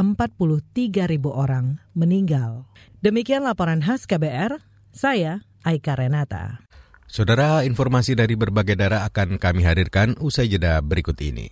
ribu 1.06 1.30
orang 1.30 1.78
meninggal. 1.94 2.66
Demikian 3.06 3.46
laporan 3.46 3.86
khas 3.86 4.10
KBR, 4.10 4.58
saya 4.90 5.46
Aika 5.62 5.94
Renata. 5.94 6.66
Saudara, 7.08 7.64
informasi 7.64 8.20
dari 8.20 8.36
berbagai 8.36 8.76
daerah 8.76 9.08
akan 9.08 9.40
kami 9.40 9.64
hadirkan 9.64 10.20
usai 10.20 10.52
jeda 10.52 10.84
berikut 10.84 11.16
ini. 11.24 11.48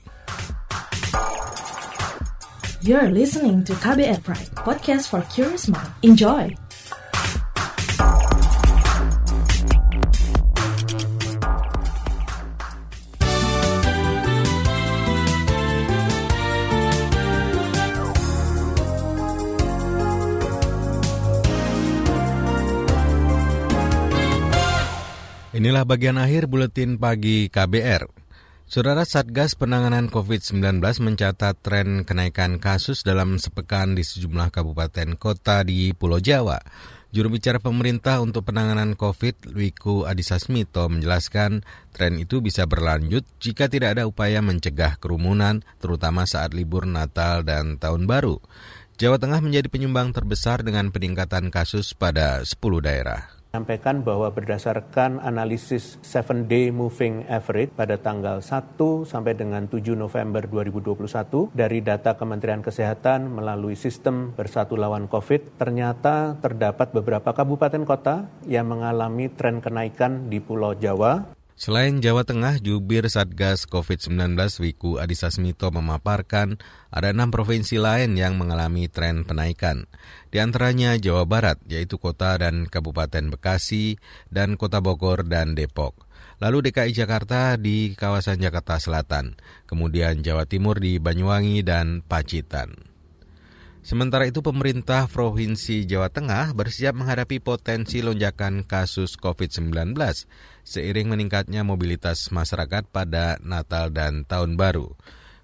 You're 2.85 3.09
listening 3.09 3.65
to 3.65 3.73
KBR 3.81 4.21
Pride, 4.21 4.51
podcast 4.61 5.09
for 5.09 5.25
curious 5.31 5.65
mind. 5.71 5.89
Enjoy! 6.05 6.64
Inilah 25.65 25.81
bagian 25.81 26.21
akhir 26.21 26.45
buletin 26.45 27.01
pagi 27.01 27.49
KBR. 27.49 28.05
Saudara 28.69 29.01
Satgas 29.01 29.57
Penanganan 29.57 30.13
COVID-19 30.13 30.61
mencatat 30.77 31.57
tren 31.57 32.05
kenaikan 32.05 32.61
kasus 32.61 33.01
dalam 33.01 33.41
sepekan 33.41 33.97
di 33.97 34.05
sejumlah 34.05 34.53
kabupaten 34.53 35.17
kota 35.17 35.65
di 35.65 35.89
Pulau 35.97 36.21
Jawa. 36.21 36.61
Juru 37.09 37.33
bicara 37.33 37.57
pemerintah 37.57 38.21
untuk 38.21 38.45
penanganan 38.45 38.93
COVID, 38.93 39.57
Wiku 39.57 40.05
Adhisa 40.05 40.37
Smito, 40.37 40.85
menjelaskan 40.85 41.65
tren 41.89 42.13
itu 42.21 42.45
bisa 42.45 42.69
berlanjut 42.69 43.25
jika 43.41 43.65
tidak 43.65 43.97
ada 43.97 44.05
upaya 44.05 44.45
mencegah 44.45 45.01
kerumunan, 45.01 45.65
terutama 45.81 46.29
saat 46.29 46.53
libur 46.53 46.85
Natal 46.85 47.41
dan 47.41 47.81
Tahun 47.81 48.05
Baru. 48.05 48.37
Jawa 49.01 49.17
Tengah 49.17 49.41
menjadi 49.41 49.65
penyumbang 49.65 50.13
terbesar 50.13 50.61
dengan 50.61 50.93
peningkatan 50.93 51.49
kasus 51.49 51.97
pada 51.97 52.45
10 52.45 52.53
daerah. 52.85 53.33
Menyampaikan 53.55 54.03
bahwa 54.03 54.27
berdasarkan 54.35 55.23
analisis 55.23 55.95
7-day 56.03 56.75
moving 56.75 57.23
average 57.31 57.71
pada 57.71 57.95
tanggal 57.95 58.43
1 58.43 58.75
sampai 59.07 59.31
dengan 59.31 59.63
7 59.71 59.95
November 59.95 60.43
2021 60.43 61.55
dari 61.55 61.79
data 61.79 62.19
Kementerian 62.19 62.59
Kesehatan 62.59 63.31
melalui 63.31 63.79
sistem 63.79 64.35
bersatu 64.35 64.75
lawan 64.75 65.07
COVID, 65.07 65.55
ternyata 65.55 66.35
terdapat 66.43 66.91
beberapa 66.91 67.31
kabupaten 67.31 67.87
kota 67.87 68.27
yang 68.43 68.67
mengalami 68.67 69.31
tren 69.31 69.63
kenaikan 69.63 70.27
di 70.27 70.43
Pulau 70.43 70.75
Jawa, 70.75 71.23
Selain 71.55 72.03
Jawa 72.03 72.27
Tengah, 72.27 72.59
jubir 72.59 73.07
Satgas 73.07 73.63
COVID-19 73.71 74.35
Wiku 74.59 74.99
Adhisa 74.99 75.31
Smito 75.31 75.71
memaparkan 75.71 76.59
ada 76.91 77.15
enam 77.15 77.31
provinsi 77.31 77.79
lain 77.79 78.19
yang 78.19 78.35
mengalami 78.35 78.91
tren 78.91 79.23
penaikan. 79.23 79.87
Di 80.35 80.43
antaranya 80.43 80.99
Jawa 80.99 81.23
Barat, 81.23 81.63
yaitu 81.63 81.95
kota 81.95 82.35
dan 82.35 82.67
kabupaten 82.67 83.31
Bekasi, 83.31 83.95
dan 84.27 84.59
kota 84.59 84.83
Bogor 84.83 85.23
dan 85.23 85.55
Depok. 85.55 86.03
Lalu 86.43 86.67
DKI 86.67 86.91
Jakarta 86.91 87.55
di 87.55 87.95
kawasan 87.95 88.43
Jakarta 88.43 88.75
Selatan, 88.75 89.39
kemudian 89.63 90.27
Jawa 90.27 90.43
Timur 90.43 90.83
di 90.83 90.99
Banyuwangi 90.99 91.63
dan 91.63 92.03
Pacitan. 92.03 92.94
Sementara 93.85 94.25
itu 94.25 94.41
pemerintah 94.41 95.05
Provinsi 95.05 95.85
Jawa 95.85 96.09
Tengah 96.09 96.57
bersiap 96.57 96.97
menghadapi 96.97 97.37
potensi 97.37 98.01
lonjakan 98.01 98.65
kasus 98.65 99.13
COVID-19 99.13 99.93
seiring 100.65 101.13
meningkatnya 101.13 101.61
mobilitas 101.61 102.33
masyarakat 102.33 102.89
pada 102.89 103.37
Natal 103.45 103.93
dan 103.93 104.25
Tahun 104.25 104.57
Baru. 104.57 104.97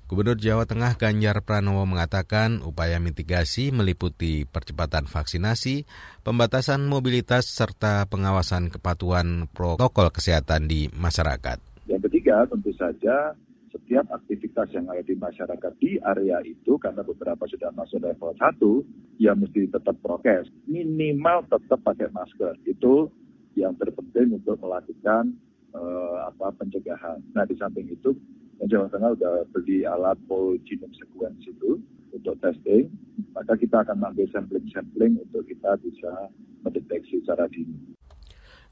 Gubernur 0.09 0.41
Jawa 0.41 0.65
Tengah 0.65 0.97
Ganjar 0.97 1.45
Pranowo 1.45 1.85
mengatakan 1.85 2.65
upaya 2.65 2.97
mitigasi 2.97 3.69
meliputi 3.69 4.49
percepatan 4.49 5.05
vaksinasi, 5.05 5.85
pembatasan 6.25 6.89
mobilitas, 6.89 7.45
serta 7.45 8.09
pengawasan 8.09 8.73
kepatuhan 8.73 9.53
protokol 9.53 10.09
kesehatan 10.09 10.65
di 10.65 10.89
masyarakat. 10.97 11.61
Yang 11.85 12.09
ketiga 12.09 12.49
tentu 12.49 12.73
saja 12.73 13.37
setiap 13.71 14.05
aktivitas 14.11 14.69
yang 14.75 14.91
ada 14.91 15.01
di 15.01 15.15
masyarakat 15.15 15.73
di 15.79 15.97
area 16.03 16.43
itu 16.43 16.75
karena 16.77 17.01
beberapa 17.01 17.47
sudah 17.47 17.71
masuk 17.73 18.03
level 18.03 18.35
1 18.35 19.23
ya 19.23 19.31
mesti 19.31 19.71
tetap 19.71 19.95
prokes 20.03 20.51
minimal 20.67 21.47
tetap 21.47 21.79
pakai 21.81 22.11
masker 22.11 22.59
itu 22.67 23.07
yang 23.55 23.75
terpenting 23.79 24.35
untuk 24.39 24.59
melakukan 24.63 25.35
uh, 25.75 26.31
apa 26.31 26.55
pencegahan. 26.55 27.19
Nah 27.35 27.43
di 27.43 27.55
samping 27.59 27.87
itu 27.91 28.15
Jawa 28.61 28.87
Tengah 28.93 29.17
sudah 29.17 29.33
beli 29.49 29.83
alat 29.83 30.19
whole 30.29 30.55
genome 30.63 30.93
sequence 30.93 31.41
itu 31.49 31.81
untuk 32.13 32.37
testing, 32.43 32.91
maka 33.33 33.57
kita 33.57 33.81
akan 33.81 33.97
mengambil 33.97 34.27
sampling-sampling 34.29 35.17
untuk 35.17 35.47
kita 35.49 35.79
bisa 35.81 36.29
mendeteksi 36.61 37.23
secara 37.25 37.49
dini. 37.49 37.97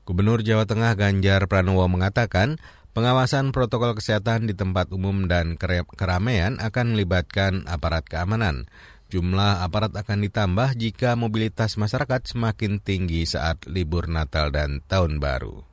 Gubernur 0.06 0.46
Jawa 0.46 0.66
Tengah 0.70 0.94
Ganjar 0.94 1.46
Pranowo 1.46 1.86
mengatakan 1.90 2.62
pengawasan 3.00 3.56
protokol 3.56 3.96
kesehatan 3.96 4.44
di 4.44 4.52
tempat 4.52 4.92
umum 4.92 5.24
dan 5.32 5.56
keramaian 5.96 6.60
akan 6.60 7.00
melibatkan 7.00 7.64
aparat 7.64 8.04
keamanan. 8.04 8.68
Jumlah 9.08 9.64
aparat 9.64 9.96
akan 9.96 10.28
ditambah 10.28 10.76
jika 10.76 11.16
mobilitas 11.16 11.80
masyarakat 11.80 12.28
semakin 12.28 12.84
tinggi 12.84 13.24
saat 13.24 13.64
libur 13.72 14.12
Natal 14.12 14.52
dan 14.52 14.84
Tahun 14.84 15.16
Baru. 15.16 15.64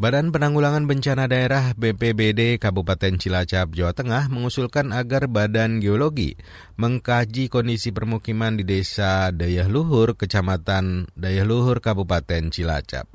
Badan 0.00 0.32
Penanggulangan 0.32 0.90
Bencana 0.90 1.28
Daerah 1.28 1.76
BPBD 1.76 2.58
Kabupaten 2.58 3.14
Cilacap, 3.20 3.76
Jawa 3.76 3.92
Tengah 3.94 4.26
mengusulkan 4.26 4.96
agar 4.96 5.28
Badan 5.30 5.78
Geologi 5.78 6.40
mengkaji 6.80 7.46
kondisi 7.52 7.92
permukiman 7.92 8.58
di 8.58 8.64
Desa 8.64 9.28
Dayah 9.30 9.68
Luhur, 9.70 10.16
Kecamatan 10.18 11.12
Dayah 11.14 11.46
Luhur, 11.46 11.78
Kabupaten 11.78 12.50
Cilacap. 12.50 13.12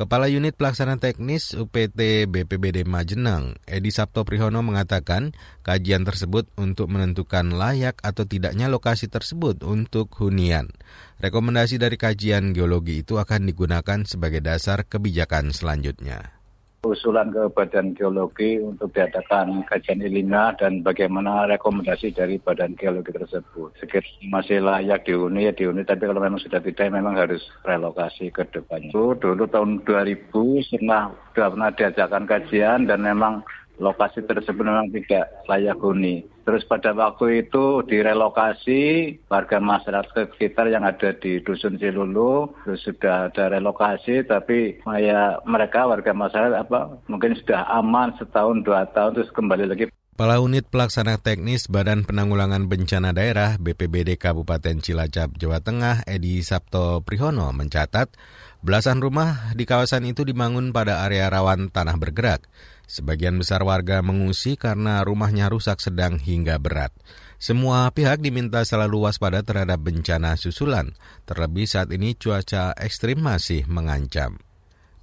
Kepala 0.00 0.32
Unit 0.32 0.56
Pelaksana 0.56 0.96
Teknis 0.96 1.52
UPT 1.52 2.24
BPBD 2.24 2.88
Majenang, 2.88 3.60
Edi 3.68 3.92
Sabto 3.92 4.24
Prihono 4.24 4.64
mengatakan 4.64 5.36
kajian 5.60 6.08
tersebut 6.08 6.48
untuk 6.56 6.88
menentukan 6.88 7.52
layak 7.52 8.00
atau 8.00 8.24
tidaknya 8.24 8.72
lokasi 8.72 9.12
tersebut 9.12 9.60
untuk 9.60 10.08
hunian. 10.16 10.72
Rekomendasi 11.20 11.76
dari 11.76 12.00
kajian 12.00 12.56
geologi 12.56 13.04
itu 13.04 13.20
akan 13.20 13.44
digunakan 13.44 14.00
sebagai 14.08 14.40
dasar 14.40 14.88
kebijakan 14.88 15.52
selanjutnya 15.52 16.39
usulan 16.80 17.28
ke 17.28 17.52
Badan 17.52 17.92
Geologi 17.92 18.56
untuk 18.56 18.96
diadakan 18.96 19.68
kajian 19.68 20.00
ilmiah 20.00 20.56
dan 20.56 20.80
bagaimana 20.80 21.44
rekomendasi 21.44 22.16
dari 22.16 22.40
Badan 22.40 22.72
Geologi 22.80 23.12
tersebut. 23.12 23.76
Sekir 23.76 24.00
masih 24.32 24.64
layak 24.64 25.04
dihuni 25.04 25.44
ya 25.44 25.52
dihuni, 25.52 25.84
tapi 25.84 26.08
kalau 26.08 26.24
memang 26.24 26.40
sudah 26.40 26.64
tidak 26.64 26.88
memang 26.88 27.20
harus 27.20 27.44
relokasi 27.68 28.32
ke 28.32 28.48
depannya. 28.48 28.88
Itu 28.88 29.12
dulu 29.20 29.44
tahun 29.52 29.84
2000 29.84 30.32
pernah 30.72 31.12
sudah 31.36 31.48
pernah 31.52 31.70
diadakan 31.76 32.24
kajian 32.24 32.88
dan 32.88 33.04
memang 33.04 33.44
lokasi 33.80 34.24
tersebut 34.24 34.64
memang 34.64 34.88
tidak 34.92 35.28
layak 35.48 35.76
huni. 35.80 36.24
Terus 36.50 36.66
pada 36.66 36.90
waktu 36.90 37.46
itu 37.46 37.86
direlokasi 37.86 38.82
warga 39.30 39.62
masyarakat 39.62 40.34
sekitar 40.34 40.66
yang 40.66 40.82
ada 40.82 41.14
di 41.14 41.38
Dusun 41.46 41.78
Cilulu, 41.78 42.50
terus 42.66 42.82
sudah 42.82 43.30
ada 43.30 43.54
relokasi, 43.54 44.26
tapi 44.26 44.82
ya, 44.98 45.38
mereka 45.46 45.86
warga 45.86 46.10
masyarakat 46.10 46.58
apa 46.58 46.98
mungkin 47.06 47.38
sudah 47.38 47.70
aman 47.70 48.18
setahun 48.18 48.66
dua 48.66 48.90
tahun 48.90 49.14
terus 49.14 49.30
kembali 49.30 49.70
lagi. 49.70 49.94
Kepala 50.10 50.42
Unit 50.42 50.66
Pelaksana 50.66 51.22
Teknis 51.22 51.70
Badan 51.70 52.02
Penanggulangan 52.02 52.66
Bencana 52.66 53.14
Daerah 53.14 53.56
BPBD 53.62 54.18
Kabupaten 54.18 54.82
Cilacap, 54.82 55.38
Jawa 55.38 55.62
Tengah, 55.62 56.02
Edi 56.04 56.42
Sabto 56.42 57.00
Prihono 57.06 57.54
mencatat 57.54 58.18
belasan 58.60 58.98
rumah 58.98 59.54
di 59.54 59.64
kawasan 59.64 60.10
itu 60.10 60.26
dibangun 60.26 60.74
pada 60.74 61.06
area 61.06 61.30
rawan 61.30 61.70
tanah 61.72 61.94
bergerak. 61.96 62.44
Sebagian 62.90 63.38
besar 63.38 63.62
warga 63.62 64.02
mengungsi 64.02 64.58
karena 64.58 64.98
rumahnya 65.06 65.46
rusak 65.46 65.78
sedang 65.78 66.18
hingga 66.18 66.58
berat. 66.58 66.90
Semua 67.38 67.88
pihak 67.94 68.18
diminta 68.18 68.66
selalu 68.66 69.06
waspada 69.08 69.46
terhadap 69.46 69.78
bencana 69.80 70.34
susulan, 70.34 70.92
terlebih 71.24 71.70
saat 71.70 71.88
ini 71.94 72.18
cuaca 72.18 72.74
ekstrim 72.76 73.22
masih 73.22 73.64
mengancam. 73.70 74.42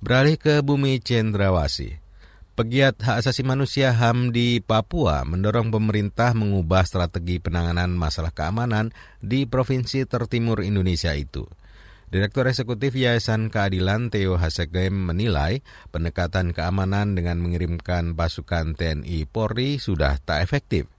Beralih 0.04 0.38
ke 0.38 0.62
bumi 0.62 1.02
cendrawasih. 1.02 2.07
Pegiat 2.58 2.98
hak 3.06 3.22
asasi 3.22 3.46
manusia 3.46 3.94
HAM 3.94 4.34
di 4.34 4.58
Papua 4.66 5.22
mendorong 5.30 5.70
pemerintah 5.70 6.34
mengubah 6.34 6.90
strategi 6.90 7.38
penanganan 7.38 7.94
masalah 7.94 8.34
keamanan 8.34 8.90
di 9.22 9.46
provinsi 9.46 10.10
tertimur 10.10 10.66
Indonesia 10.66 11.14
itu. 11.14 11.46
Direktur 12.10 12.50
Eksekutif 12.50 12.98
Yayasan 12.98 13.54
Keadilan 13.54 14.10
Theo 14.10 14.42
Hasegem 14.42 14.90
menilai 14.90 15.62
pendekatan 15.94 16.50
keamanan 16.50 17.14
dengan 17.14 17.38
mengirimkan 17.46 18.18
pasukan 18.18 18.74
TNI 18.74 19.30
Polri 19.30 19.78
sudah 19.78 20.18
tak 20.18 20.42
efektif. 20.42 20.90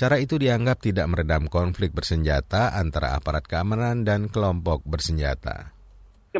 Cara 0.00 0.16
itu 0.16 0.40
dianggap 0.40 0.80
tidak 0.80 1.04
meredam 1.12 1.52
konflik 1.52 1.92
bersenjata 1.92 2.80
antara 2.80 3.12
aparat 3.12 3.44
keamanan 3.44 4.08
dan 4.08 4.32
kelompok 4.32 4.80
bersenjata 4.88 5.73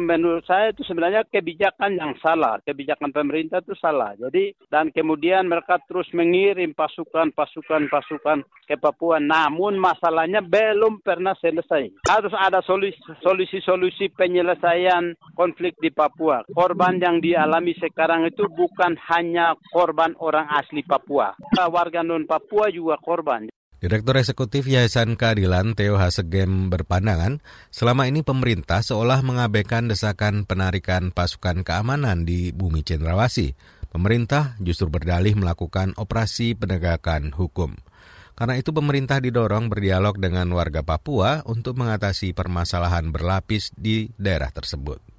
menurut 0.02 0.42
saya 0.44 0.74
itu 0.74 0.82
sebenarnya 0.82 1.22
kebijakan 1.28 1.94
yang 1.94 2.12
salah, 2.18 2.58
kebijakan 2.66 3.14
pemerintah 3.14 3.62
itu 3.62 3.76
salah. 3.78 4.16
Jadi 4.18 4.54
dan 4.66 4.90
kemudian 4.90 5.46
mereka 5.46 5.78
terus 5.86 6.08
mengirim 6.10 6.74
pasukan, 6.74 7.30
pasukan, 7.30 7.86
pasukan 7.86 8.42
ke 8.66 8.74
Papua. 8.80 9.22
Namun 9.22 9.78
masalahnya 9.78 10.42
belum 10.42 11.04
pernah 11.04 11.38
selesai. 11.38 11.92
Harus 12.10 12.34
ada 12.34 12.58
solusi-solusi 12.64 14.10
penyelesaian 14.16 15.14
konflik 15.38 15.78
di 15.78 15.94
Papua. 15.94 16.42
Korban 16.50 16.98
yang 16.98 17.22
dialami 17.22 17.76
sekarang 17.78 18.26
itu 18.26 18.48
bukan 18.50 18.98
hanya 19.14 19.54
korban 19.70 20.16
orang 20.18 20.50
asli 20.50 20.82
Papua, 20.82 21.34
warga 21.70 22.02
non 22.02 22.26
Papua 22.26 22.72
juga 22.72 22.98
korban. 22.98 23.53
Direktur 23.84 24.16
Eksekutif 24.16 24.64
Yayasan 24.64 25.12
Keadilan 25.12 25.76
Theo 25.76 26.00
Hasegem 26.00 26.72
berpandangan, 26.72 27.44
selama 27.68 28.08
ini 28.08 28.24
pemerintah 28.24 28.80
seolah 28.80 29.20
mengabaikan 29.20 29.92
desakan 29.92 30.48
penarikan 30.48 31.12
pasukan 31.12 31.60
keamanan 31.60 32.24
di 32.24 32.48
bumi 32.56 32.80
cendrawasih. 32.80 33.52
Pemerintah 33.92 34.56
justru 34.64 34.88
berdalih 34.88 35.36
melakukan 35.36 35.92
operasi 36.00 36.56
penegakan 36.56 37.36
hukum. 37.36 37.76
Karena 38.32 38.56
itu 38.56 38.72
pemerintah 38.72 39.20
didorong 39.20 39.68
berdialog 39.68 40.16
dengan 40.16 40.48
warga 40.56 40.80
Papua 40.80 41.44
untuk 41.44 41.76
mengatasi 41.76 42.32
permasalahan 42.32 43.12
berlapis 43.12 43.68
di 43.76 44.08
daerah 44.16 44.48
tersebut. 44.48 45.13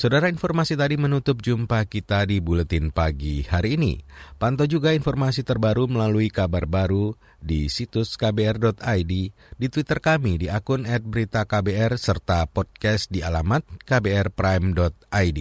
Saudara 0.00 0.32
informasi 0.32 0.80
tadi 0.80 0.96
menutup 0.96 1.44
jumpa 1.44 1.84
kita 1.84 2.24
di 2.24 2.40
Buletin 2.40 2.88
Pagi 2.88 3.44
hari 3.44 3.76
ini. 3.76 4.00
Pantau 4.40 4.64
juga 4.64 4.96
informasi 4.96 5.44
terbaru 5.44 5.92
melalui 5.92 6.32
kabar 6.32 6.64
baru 6.64 7.12
di 7.36 7.68
situs 7.68 8.16
kbr.id, 8.16 9.12
di 9.36 9.66
Twitter 9.68 10.00
kami 10.00 10.40
di 10.40 10.48
akun 10.48 10.88
@beritaKBR 10.88 12.00
serta 12.00 12.48
podcast 12.48 13.12
di 13.12 13.20
alamat 13.20 13.60
kbrprime.id. 13.84 15.40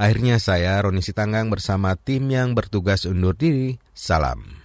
Akhirnya 0.00 0.40
saya 0.40 0.80
Roni 0.80 1.04
Sitanggang 1.04 1.52
bersama 1.52 1.92
tim 1.92 2.24
yang 2.32 2.56
bertugas 2.56 3.04
undur 3.04 3.36
diri. 3.36 3.76
Salam. 3.92 4.64